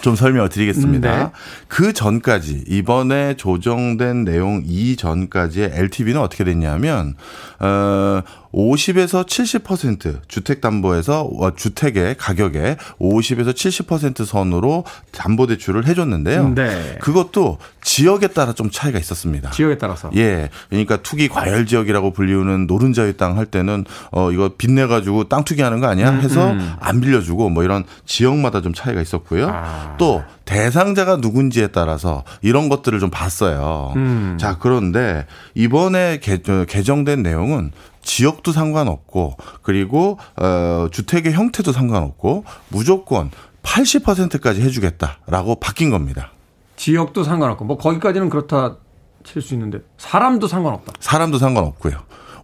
[0.00, 1.16] 좀 설명을 드리겠습니다.
[1.16, 1.30] 네.
[1.68, 7.14] 그 전까지 이번에 조정된 내용 이전까지의 LTV는 어떻게 됐냐면
[7.60, 8.22] 어
[8.52, 16.50] 50에서 70% 주택담보에서 주택의 가격에 50에서 70% 선으로 담보대출을 해줬는데요.
[16.54, 16.98] 네.
[17.00, 19.50] 그것도 지역에 따라 좀 차이가 있었습니다.
[19.50, 20.10] 지역에 따라서.
[20.16, 20.50] 예.
[20.68, 25.80] 그러니까 투기 과열 지역이라고 불리우는 노른자유 땅 할 때는 어 이거 빚내 가지고 땅 투기하는
[25.80, 26.10] 거 아니야?
[26.10, 26.72] 음, 해서 음, 음.
[26.80, 29.48] 안 빌려주고 뭐 이런 지역마다 좀 차이가 있었고요.
[29.48, 29.94] 아.
[29.98, 33.94] 또 대상자가 누군지에 따라서 이런 것들을 좀 봤어요.
[33.96, 34.36] 음.
[34.38, 36.20] 자 그런데 이번에
[36.68, 37.72] 개정된 내용은
[38.02, 43.30] 지역도 상관없고 그리고 어 주택의 형태도 상관없고 무조건
[43.62, 46.30] 80%까지 해주겠다라고 바뀐 겁니다.
[46.76, 48.76] 지역도 상관없고 뭐 거기까지는 그렇다
[49.24, 50.92] 칠 수 있는데 사람도 상관없다.
[50.98, 51.94] 사람도 상관없고요.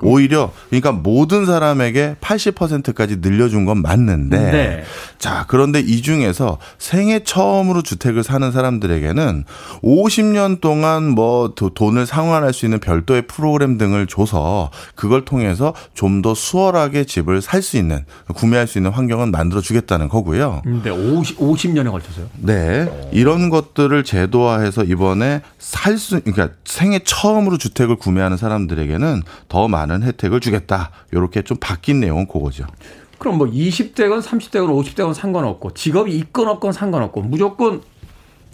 [0.03, 4.84] 오히려 그러니까 모든 사람에게 80%까지 늘려준 건 맞는데 네.
[5.18, 9.44] 자 그런데 이 중에서 생애 처음으로 주택을 사는 사람들에게는
[9.82, 16.34] 50년 동안 뭐 돈을 상환할 수 있는 별도의 프로그램 등을 줘서 그걸 통해서 좀 더
[16.34, 20.62] 수월하게 집을 살 수 있는 구매할 수 있는 환경을 만들어 주겠다는 거고요.
[20.64, 22.26] 근데 50, 50년에 걸쳐서요?
[22.38, 23.11] 네.
[23.12, 30.07] 이런 것들을 제도화해서 이번에 살 수 그러니까 생애 처음으로 주택을 구매하는 사람들에게는 더 많은 많은
[30.07, 30.91] 혜택을 주겠다.
[31.11, 32.66] 이렇게 좀 바뀐 내용은 그거죠.
[33.18, 37.82] 그럼 뭐 20대건 30대건 50대건 상관없고 직업이 있건 없건 상관없고 무조건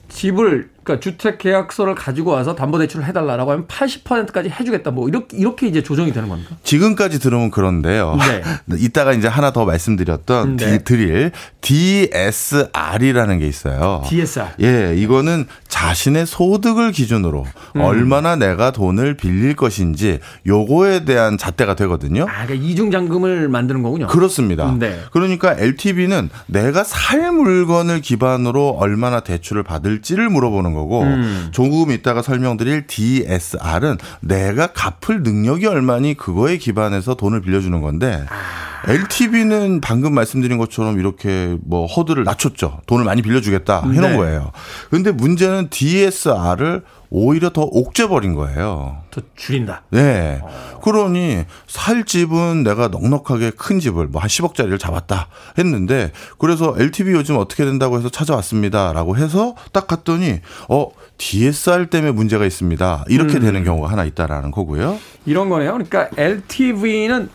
[0.09, 4.91] 집을 그러니까 주택 계약서를 가지고 와서 담보 대출을 해달라라고 하면 80%까지 해주겠다.
[4.91, 6.57] 뭐 이렇게 이렇게 이제 조정이 되는 겁니까?
[6.63, 8.17] 지금까지 들으면 그런데요.
[8.17, 8.43] 네.
[8.77, 10.85] 이따가 이제 하나 더 말씀드렸던 네.
[10.85, 11.33] 드릴
[11.63, 14.03] DSR이라는 게 있어요.
[14.07, 14.49] DSR.
[14.61, 17.81] 예, 이거는 자신의 소득을 기준으로 음.
[17.81, 22.25] 얼마나 내가 돈을 빌릴 것인지 요거에 대한 잣대가 되거든요.
[22.29, 24.07] 아, 그러니까 이중 잔금을 만드는 거군요.
[24.09, 24.77] 그렇습니다.
[24.79, 25.01] 네.
[25.13, 31.49] 그러니까 LTV는 내가 살 물건을 기반으로 얼마나 대출을 받을지를 물어보는 거고 음.
[31.53, 38.65] 조금 이따가 설명드릴 DSR은 내가 갚을 능력이 얼마니 그거에 기반해서 돈을 빌려주는 건데 아.
[38.87, 42.81] LTV는 방금 말씀드린 것처럼 이렇게 뭐 허들을 낮췄죠.
[42.87, 44.17] 돈을 많이 빌려주겠다 해놓은 네.
[44.17, 44.53] 거예요.
[44.91, 46.83] 그런데 문제는 DSR을
[47.17, 48.99] 오히려 더 옥죄버린 거예요.
[49.13, 49.85] 더 줄인다.
[49.91, 50.41] 네.
[50.43, 50.81] 어.
[50.83, 57.37] 그러니 살 집은 내가 넉넉하게 큰 집을 뭐 한 10억짜리를 잡았다 했는데 그래서 LTV 요즘
[57.37, 60.89] 어떻게 된다고 해서 찾아왔습니다라고 해서 딱 갔더니 어
[61.19, 63.05] DSR 때문에 문제가 있습니다.
[63.09, 63.43] 이렇게 음.
[63.43, 64.99] 되는 경우가 하나 있다라는 거고요.
[65.27, 65.73] 이런 거네요.
[65.73, 67.29] 그러니까 LTV는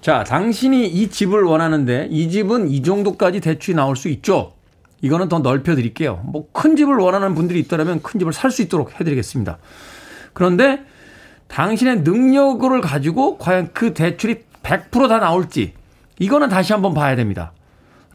[0.00, 4.54] 자, 당신이 이 집을 원하는데 이 집은 이 정도까지 대출이 나올 수 있죠.
[5.02, 6.22] 이거는 더 넓혀 드릴게요.
[6.24, 9.58] 뭐 큰 집을 원하는 분들이 있더라면 큰 집을 살 수 있도록 해 드리겠습니다.
[10.32, 10.84] 그런데
[11.48, 15.74] 당신의 능력을 가지고 과연 그 대출이 100%다 나올지
[16.18, 17.52] 이거는 다시 한번 봐야 됩니다.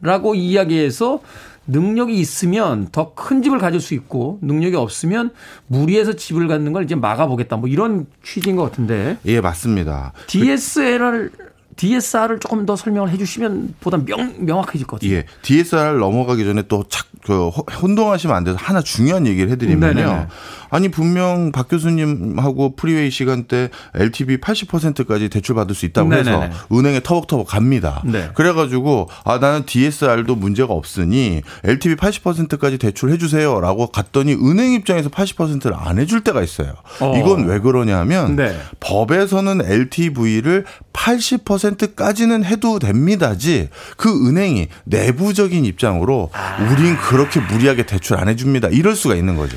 [0.00, 1.20] 라고 이야기해서
[1.66, 5.30] 능력이 있으면 더 큰 집을 가질 수 있고 능력이 없으면
[5.66, 7.56] 무리해서 집을 갖는 걸 이제 막아보겠다.
[7.58, 9.18] 뭐 이런 취지인 것 같은데.
[9.26, 10.12] 예, 맞습니다.
[10.28, 11.30] DSLR
[11.78, 15.16] DSR을 조금 더 설명을 해주시면 보다 명, 명확해질 것 같아요.
[15.16, 19.94] 예, DSR 넘어가기 전에 또 착그 혼동하시면 안 돼서 하나 중요한 얘기를 해드리면요.
[19.94, 20.26] 네네.
[20.70, 26.30] 아니 분명 박 교수님하고 프리웨이 시간대 LTV 80%까지 대출 받을 수 있다고 네네네.
[26.30, 28.02] 해서 은행에 터벅터벅 갑니다.
[28.04, 28.30] 네.
[28.34, 35.98] 그래가지고 아 나는 DSR도 문제가 없으니 LTV 80%까지 대출해 주세요라고 갔더니 은행 입장에서 80%를 안
[35.98, 36.74] 해줄 때가 있어요.
[37.00, 37.16] 어.
[37.18, 38.56] 이건 왜 그러냐면 네.
[38.80, 46.58] 법에서는 LTV를 80%까지는 해도 됩니다지 그 은행이 내부적인 입장으로 아.
[46.70, 48.68] 우린 그 렇게 무리하게 대출 안 해줍니다.
[48.68, 49.56] 이럴 수가 있는 거죠.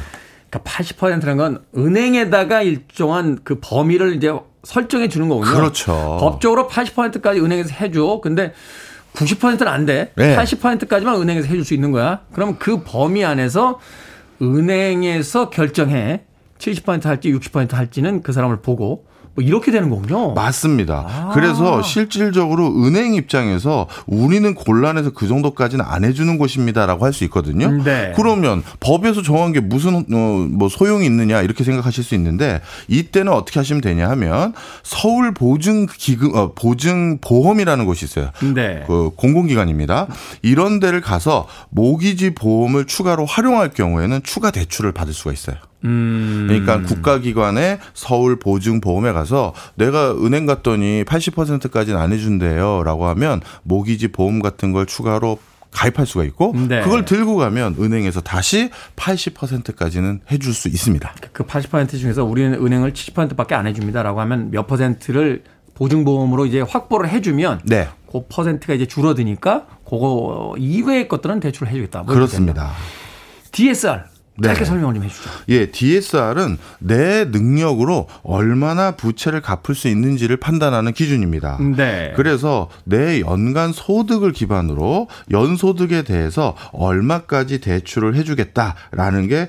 [0.50, 4.34] 그러니까 80%라는 건 은행에다가 일정한 그 범위를 이제
[4.64, 5.52] 설정해 주는 거군요.
[5.52, 6.18] 그렇죠.
[6.20, 8.20] 법적으로 80%까지 은행에서 해줘.
[8.22, 8.54] 근데
[9.14, 10.12] 90%는 안 돼.
[10.16, 10.36] 네.
[10.36, 12.22] 80%까지만 은행에서 해줄 수 있는 거야.
[12.34, 13.80] 그러면 그 범위 안에서
[14.42, 16.26] 은행에서 결정해.
[16.58, 20.34] 70% 할지 60% 할지는 그 사람을 보고 뭐 이렇게 되는 거군요.
[20.34, 21.06] 맞습니다.
[21.08, 21.32] 아.
[21.34, 27.70] 그래서 실질적으로 은행 입장에서 우리는 곤란해서 그 정도까지는 안 해주는 곳입니다라고 할 수 있거든요.
[27.84, 28.14] 네.
[28.16, 33.60] 그러면 법에서 정한 게 무슨 어, 뭐 소용이 있느냐 이렇게 생각하실 수 있는데 이때는 어떻게
[33.60, 34.54] 하시면 되냐 하면
[34.84, 38.30] 서울 보증 기금 어, 보증 보험이라는 곳이 있어요.
[38.54, 38.84] 네.
[38.88, 40.08] 그 공공기관입니다.
[40.42, 45.58] 이런 데를 가서 모기지 보험을 추가로 활용할 경우에는 추가 대출을 받을 수가 있어요.
[45.84, 46.46] 음.
[46.48, 54.72] 그러니까 국가기관의 서울 보증보험에 가서 내가 은행 갔더니 80%까지는 안 해준대요라고 하면 모기지 보험 같은
[54.72, 55.40] 걸 추가로
[55.72, 56.82] 가입할 수가 있고 네.
[56.82, 61.14] 그걸 들고 가면 은행에서 다시 80%까지는 해줄 수 있습니다.
[61.32, 67.62] 그 80% 중에서 우리는 은행을 70%밖에 안 해줍니다라고 하면 몇 퍼센트를 보증보험으로 이제 확보를 해주면
[67.64, 67.88] 네.
[68.12, 72.04] 그 퍼센트가 이제 줄어드니까 그거 이외의 것들은 대출을 해주겠다.
[72.04, 72.72] 뭐 그렇습니다.
[73.52, 74.04] DSR
[74.42, 74.66] 짧게 네.
[74.66, 75.30] 설명을 좀 해주죠.
[75.50, 81.58] 예, DSR은 내 능력으로 얼마나 부채를 갚을 수 있는지를 판단하는 기준입니다.
[81.76, 82.14] 네.
[82.16, 89.48] 그래서 내 연간 소득을 기반으로 연소득에 대해서 얼마까지 대출을 해주겠다라는 게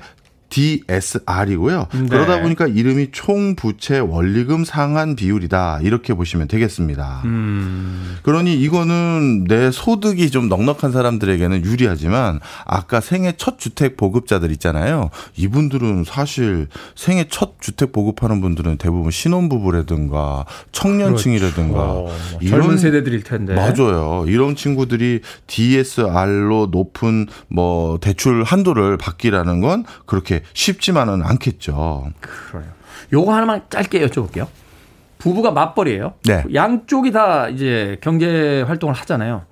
[0.53, 1.87] DSR이고요.
[1.91, 2.07] 네.
[2.09, 5.79] 그러다 보니까 이름이 총부채 원리금 상한 비율이다.
[5.81, 7.23] 이렇게 보시면 되겠습니다.
[7.25, 8.17] 음.
[8.21, 15.09] 그러니 이거는 내 소득이 좀 넉넉한 사람들에게는 유리하지만 아까 생애 첫 주택 보급자들 있잖아요.
[15.37, 22.13] 이분들은 사실 생애 첫 주택 보급하는 분들은 대부분 신혼부부라든가 청년층이라든가 그렇죠.
[22.41, 23.55] 이런 젊은 세대들일 텐데.
[23.55, 24.25] 맞아요.
[24.27, 32.09] 이런 친구들이 DSR로 높은 뭐 대출 한도를 받기라는 건 그렇게 쉽지만은 않겠죠.
[32.19, 32.71] 그래요.
[33.11, 34.47] 요거 하나만 짧게 여쭤볼게요.
[35.17, 36.13] 부부가 맞벌이에요.
[36.25, 36.43] 네.
[36.53, 39.45] 양쪽이 다 이제 경제 활동을 하잖아요.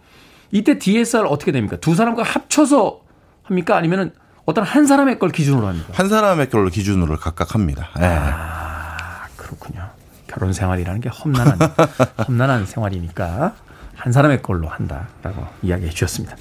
[0.52, 1.78] 이때 DSR 어떻게 됩니까?
[1.78, 3.00] 두 사람과 합쳐서
[3.44, 3.78] 합니까?
[3.78, 4.12] 아니면은
[4.46, 5.89] 어떤 한 사람의 걸 기준으로 합니까?
[5.94, 7.89] 한 사람의 걸로 기준으로 각각 합니다.
[7.98, 8.06] 네.
[8.06, 9.88] 아, 그렇군요.
[10.28, 11.58] 결혼 생활이라는 게 험난한
[12.28, 13.54] 험난한 생활이니까
[13.96, 16.36] 한 사람의 걸로 한다라고 이야기해 주셨습니다.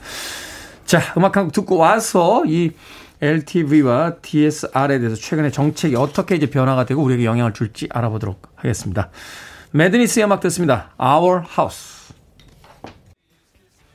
[0.87, 2.73] 자, 음악 한 곡 듣고 와서 이
[3.23, 9.11] LTV와 DSR에 대해서 최근에 정책이 어떻게 이제 변화가 되고 우리에게 영향을 줄지 알아보도록 하겠습니다.
[9.73, 10.91] 매드니스의 음악 듣습니다.
[11.01, 12.15] Our House.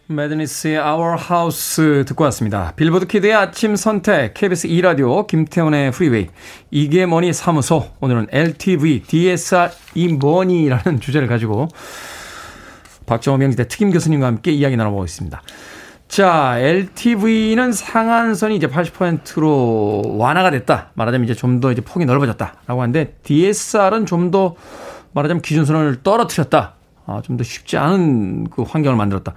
[0.08, 2.74] 매드니스의 Our House 듣고 왔습니다.
[2.76, 6.28] 빌보드 키드의 아침 선택, KBS 2라디오, 김태훈의 프리웨이,
[6.70, 11.68] 이게 뭐니 사무소, 오늘은 LTV, DSR 이 뭐니라는 주제를 가지고
[13.08, 15.42] 박정호 명지대 특임 교수님과 함께 이야기 나눠보고 있습니다.
[16.16, 20.92] 자, LTV는 상한선이 이제 80%로 완화가 됐다.
[20.94, 24.56] 말하자면 이제 좀 더 이제 폭이 넓어졌다라고 하는데 DSR은 좀 더
[25.12, 26.76] 말하자면 기준선을 떨어뜨렸다.
[27.06, 29.34] 아, 좀 더 쉽지 않은 그 환경을 만들었다.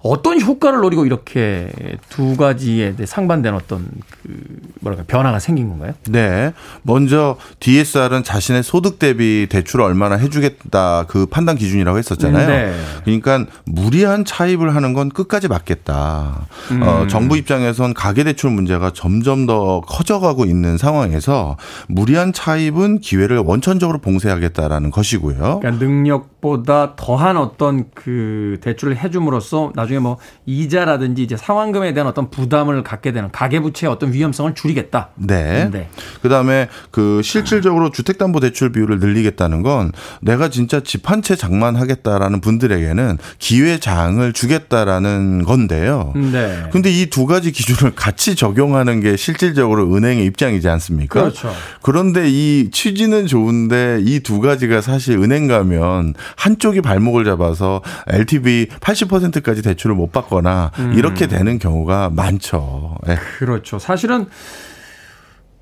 [0.00, 1.70] 어떤 효과를 노리고 이렇게
[2.08, 3.86] 두 가지에 상반된 어떤
[4.22, 4.36] 그
[4.80, 5.92] 뭐랄까 변화가 생긴 건가요?
[6.08, 6.52] 네.
[6.82, 12.48] 먼저 DSR은 자신의 소득 대비 대출을 얼마나 해주겠다 그 판단 기준이라고 했었잖아요.
[12.48, 12.74] 네.
[13.04, 16.46] 그러니까 무리한 차입을 하는 건 끝까지 막겠다.
[16.70, 16.82] 음.
[16.82, 21.56] 어, 정부 입장에선 가계대출 문제가 점점 더 커져가고 있는 상황에서
[21.88, 25.60] 무리한 차입은 기회를 원천적으로 봉쇄하겠다라는 것이고요.
[25.60, 32.30] 그러니까 능력보다 더한 어떤 그 대출을 해줌으로써 나중 에 뭐 이자라든지 이제 상환금에 대한 어떤
[32.30, 35.08] 부담을 갖게 되는 가계부채의 어떤 위험성을 줄이겠다.
[35.16, 35.68] 네.
[35.70, 35.88] 네.
[36.22, 43.78] 그다음에 그 실질적으로 주택담보대출 비율을 늘리겠다는 건 내가 진짜 집 한 채 장만하겠다라는 분들에게는 기회
[43.80, 46.12] 장을 주겠다라는 건데요.
[46.14, 46.64] 네.
[46.70, 51.20] 근데 이 두 가지 기준을 같이 적용하는 게 실질적으로 은행의 입장이지 않습니까?
[51.22, 51.50] 그렇죠.
[51.82, 59.62] 그런데 이 취지는 좋은데 이 두 가지가 사실 은행 가면 한쪽이 발목을 잡아서 LTV 80%까지
[59.62, 60.92] 대출 대출을 못 받거나 음.
[60.94, 62.96] 이렇게 되는 경우가 많죠.
[63.06, 63.16] 네.
[63.38, 63.78] 그렇죠.
[63.78, 64.26] 사실은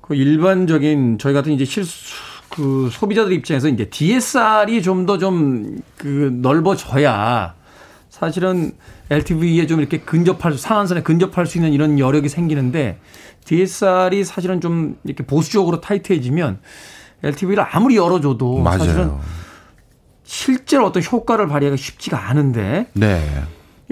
[0.01, 2.15] 그 일반적인 저희 같은 이제 실수
[2.49, 7.53] 그 소비자들 입장에서 이제 DSR이 좀 더 좀 그 넓어져야
[8.09, 8.71] 사실은
[9.09, 12.99] LTV에 좀 이렇게 근접할 수, 상한선에 근접할 수 있는 이런 여력이 생기는데
[13.45, 16.59] DSR이 사실은 좀 이렇게 보수적으로 타이트해지면
[17.23, 18.79] LTV를 아무리 열어줘도 맞아요.
[18.79, 19.11] 사실은
[20.23, 23.21] 실제로 어떤 효과를 발휘하기가 쉽지가 않은데 네.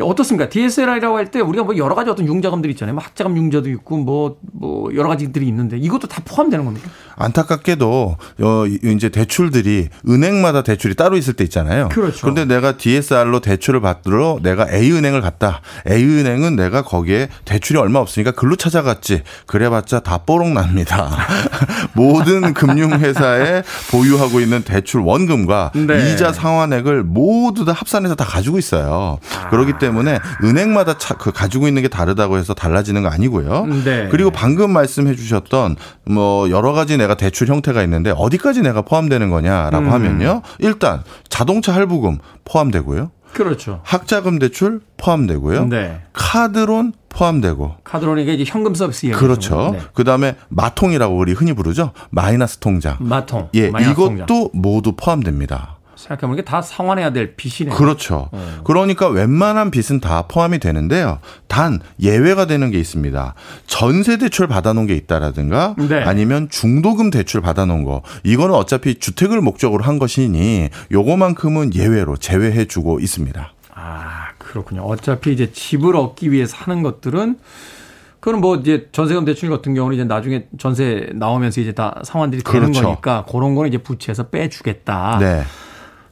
[0.04, 0.50] 어떻습니까?
[0.50, 2.96] DSLR이라고 할 때 우리가 뭐 여러 가지 어떤 융자금들이 있잖아요.
[2.96, 6.89] 뭐 학자금 융자도 있고 뭐, 뭐 여러 가지들이 있는데 이것도 다 포함되는 겁니까?
[7.18, 11.89] 안타깝게도 어 이제 대출들이 은행마다 대출이 따로 있을 때 있잖아요.
[11.89, 12.20] 그렇죠.
[12.22, 15.61] 그런데 내가 DSR로 대출을 받으러 내가 A 은행을 갔다.
[15.89, 19.24] A 은행은 내가 거기에 대출이 얼마 없으니까 글로 찾아갔지.
[19.45, 21.18] 그래봤자 다 뽀록 납니다.
[21.93, 26.13] 모든 금융회사에 보유하고 있는 대출 원금과 네.
[26.13, 29.20] 이자 상환액을 모두 다 합산해서 다 가지고 있어요.
[29.36, 29.49] 아.
[29.49, 33.66] 그렇기 때문에 은행마다 차, 그 가지고 있는 게 다르다고 해서 달라지는 거 아니고요.
[33.84, 34.07] 네.
[34.09, 39.86] 그리고 방금 말씀해 주셨던 뭐 여러 가지 내가 대출 형태가 있는데 어디까지 내가 포함되는 거냐라고
[39.86, 39.91] 음.
[39.91, 40.41] 하면요.
[40.60, 43.12] 일단 자동차 할부금 포함되고요.
[43.34, 43.82] 그렇죠.
[43.84, 45.66] 학자금 대출 포함되고요.
[45.66, 46.01] 네.
[46.14, 47.76] 카드론 포함되고.
[47.84, 49.72] 카드론이 이게 현금 서비스 그렇죠.
[49.74, 49.80] 네.
[49.93, 51.91] 그다음에 마통이라고 우리 흔히 부르죠.
[52.10, 52.97] 마이너스 통장.
[52.99, 53.49] 마통.
[53.56, 54.49] 예, 이것도 통장.
[54.53, 55.74] 모두 포함됩니다.
[55.96, 57.76] 생각해보면 다 상환해야 될 빚이네요.
[57.76, 58.30] 그렇죠.
[58.34, 58.60] 음.
[58.64, 61.20] 그러니까 웬만한 빚은 다 포함이 되는데요.
[61.48, 63.34] 단 예외가 되는 게 있습니다.
[63.68, 66.04] 전세 대출 받아놓은 게 있다라든가 네.
[66.04, 73.54] 아니면 중도금 대출 받아놓은 거 이거는 어차피 주택을 목적으로 한 것이니 요거만큼은 예외로 제외해주고 있습니다.
[73.74, 74.84] 아 그렇군요.
[74.84, 77.38] 어차피 이제 집을 얻기 위해서 하는 것들은
[78.26, 82.72] 그건 뭐 이제 전세금 대출 같은 경우는 이제 나중에 전세 나오면서 이제 다 상환들이 되는
[82.72, 82.82] 그렇죠.
[82.82, 85.20] 거니까 그런 거는 이제 부채에서 빼주겠다.
[85.20, 85.43] 네.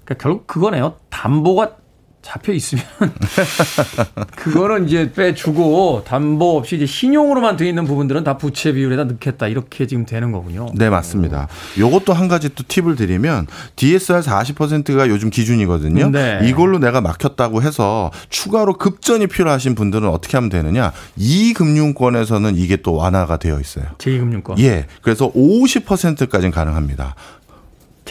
[0.06, 0.96] 그러니까 결국 그거네요.
[1.10, 1.78] 담보가
[2.24, 2.86] 잡혀 있으면
[4.38, 9.86] 그거는 이제 빼주고 담보 없이 이제 신용으로만 돼 있는 부분들은 다 부채 비율에다 넣겠다 이렇게
[9.86, 10.70] 지금 되는 거군요.
[10.74, 11.50] 네 맞습니다.
[11.78, 16.12] 요것도 한 가지 또 팁을 드리면 DSR 40%가 요즘 기준이거든요.
[16.12, 16.40] 네.
[16.44, 20.94] 이걸로 내가 막혔다고 해서 추가로 급전이 필요하신 분들은 어떻게 하면 되느냐?
[21.18, 23.86] 이 금융권에서는 이게 또 완화가 되어 있어요.
[23.98, 24.60] 제2금융권.
[24.60, 24.88] 예.
[25.02, 27.16] 그래서 50%까지는 가능합니다.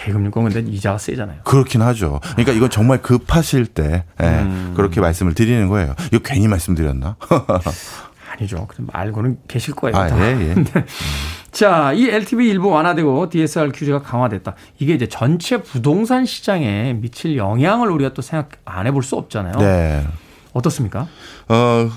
[0.02, 1.40] 대금융권 근데 이자가 세잖아요.
[1.44, 2.20] 그렇긴 하죠.
[2.32, 4.72] 그러니까 이건 정말 급하실 때 예, 음.
[4.76, 5.94] 그렇게 말씀을 드리는 거예요.
[6.12, 7.16] 이거 괜히 말씀드렸나?
[8.32, 8.66] 아니죠.
[8.66, 9.96] 그럼 알고는 계실 거예요.
[9.96, 10.54] 아, 예, 예.
[10.54, 10.64] 네.
[11.52, 14.54] 자, 이 LTV 일부 완화되고 DSR 규제가 강화됐다.
[14.78, 19.56] 이게 이제 전체 부동산 시장에 미칠 영향을 우리가 또 생각 안 해볼 수 없잖아요.
[19.58, 20.06] 네.
[20.54, 21.08] 어떻습니까?
[21.48, 21.90] 어,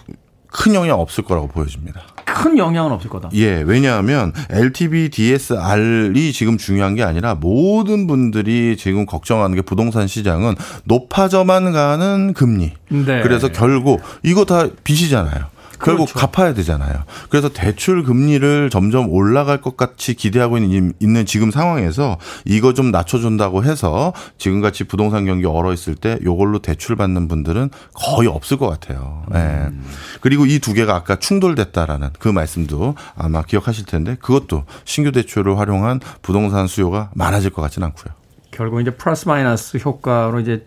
[0.55, 2.01] 큰 영향 없을 거라고 보여집니다.
[2.23, 3.29] 큰 영향은 없을 거다.
[3.33, 10.55] 예, 왜냐하면 LTV, DSR이 지금 중요한 게 아니라 모든 분들이 지금 걱정하는 게 부동산 시장은
[10.85, 12.71] 높아져만 가는 금리.
[12.87, 13.21] 네.
[13.21, 15.54] 그래서 결국 이거 다 빚이잖아요.
[15.82, 16.28] 결국 그렇죠.
[16.28, 17.03] 갚아야 되잖아요.
[17.30, 23.63] 그래서 대출 금리를 점점 올라갈 것 같이 기대하고 있는, 있는 지금 상황에서 이거 좀 낮춰준다고
[23.63, 29.23] 해서 지금같이 부동산 경기 얼어 있을 때 이걸로 대출 받는 분들은 거의 없을 것 같아요.
[29.34, 29.38] 예.
[29.38, 29.43] 네.
[29.67, 29.86] 음.
[30.21, 35.99] 그리고 이 두 개가 아까 충돌됐다라는 그 말씀도 아마 기억하실 텐데 그것도 신규 대출을 활용한
[36.23, 38.13] 부동산 수요가 많아질 것 같지는 않고요.
[38.49, 40.65] 결국 이제 플러스 마이너스 효과로 이제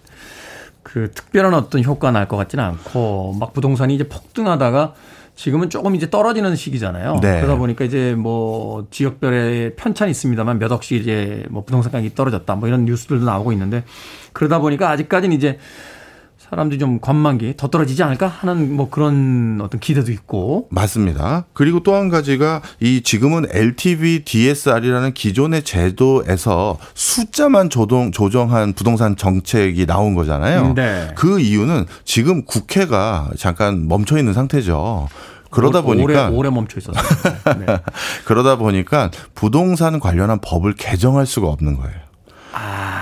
[0.88, 4.94] 그 특별한 어떤 효과 날 것 같지는 않고 막 부동산이 이제 폭등하다가
[5.36, 7.18] 지금은 조금 이제 떨어지는 시기잖아요.
[7.22, 7.40] 네.
[7.40, 12.66] 그러다 보니까 이제 뭐 지역별의 편차는 있습니다만 몇 억씩 이제 뭐 부동산 가격이 떨어졌다 뭐
[12.68, 13.84] 이런 뉴스들도 나오고 있는데
[14.32, 15.58] 그러다 보니까 아직까지는 이제
[16.50, 21.44] 사람들이 좀 관망기 더 떨어지지 않을까 하는 뭐 그런 어떤 기대도 있고 맞습니다.
[21.52, 29.84] 그리고 또 한 가지가 이 지금은 LTV DSR이라는 기존의 제도에서 숫자만 조정 조정한 부동산 정책이
[29.84, 30.74] 나온 거잖아요.
[30.74, 31.10] 네.
[31.16, 35.08] 그 이유는 지금 국회가 잠깐 멈춰 있는 상태죠.
[35.50, 37.02] 그러다 보니까 오래, 오래 멈춰 있었어요.
[37.58, 37.66] 네.
[38.26, 41.96] 그러다 보니까 부동산 관련한 법을 개정할 수가 없는 거예요.
[42.52, 42.97] 아.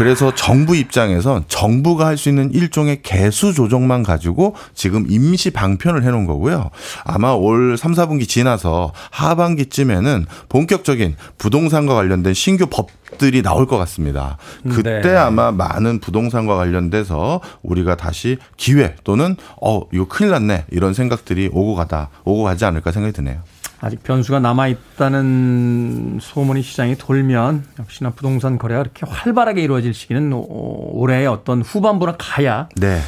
[0.00, 6.26] 그래서 정부 입장에선 정부가 할 수 있는 일종의 개수 조정만 가지고 지금 임시 방편을 해놓은
[6.26, 6.70] 거고요.
[7.04, 14.36] 아마 올 3, 4분기 지나서 하반기쯤에는 본격적인 부동산과 관련된 신규 법들이 나올 것 같습니다.
[14.68, 15.16] 그때 네.
[15.16, 21.74] 아마 많은 부동산과 관련돼서 우리가 다시 기회 또는 어 이거 큰일 났네 이런 생각들이 오고
[21.74, 23.40] 가다 오고 가지 않을까 생각이 드네요.
[23.80, 31.62] 아직 변수가 남아있다는 소문이 시장에 돌면 역시나 부동산 거래가 그렇게 활발하게 이루어질 시기는 올해의 어떤
[31.62, 33.00] 후반부나 가야 네.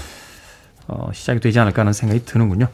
[0.89, 2.69] 어, 시작이 되지 않을까 하는 생각이 드는군요.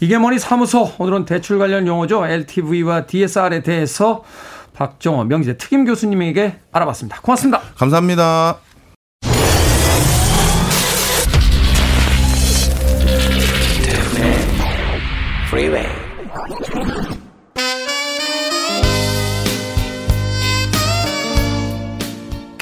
[0.00, 2.26] 이게 뭐니 사무소 오늘은 대출 관련 용어죠.
[2.26, 4.24] LTV와 DSR에 대해서
[4.74, 7.20] 박정호 명지대 특임 교수님에게 알아봤습니다.
[7.20, 7.60] 고맙습니다.
[7.76, 8.63] 감사합니다.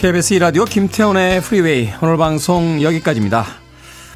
[0.03, 3.47] KBS 2라디오 김태훈의 프리웨이 오늘 방송 여기까지입니다.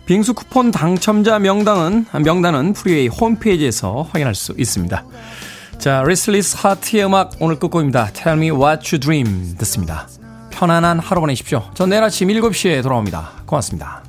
[0.04, 5.04] 빙수 쿠폰 당첨자 명단은 명단은 프리웨이 홈페이지에서 확인할 수 있습니다.
[5.78, 8.10] 자, 레스틀리스 하트의 음악 오늘 끝곡입니다.
[8.14, 10.08] Tell me what you dream 듣습니다.
[10.50, 11.62] 편안한 하루 보내십시오.
[11.74, 13.44] 전 내일 아침 7시에 돌아옵니다.
[13.46, 14.05] 고맙습니다.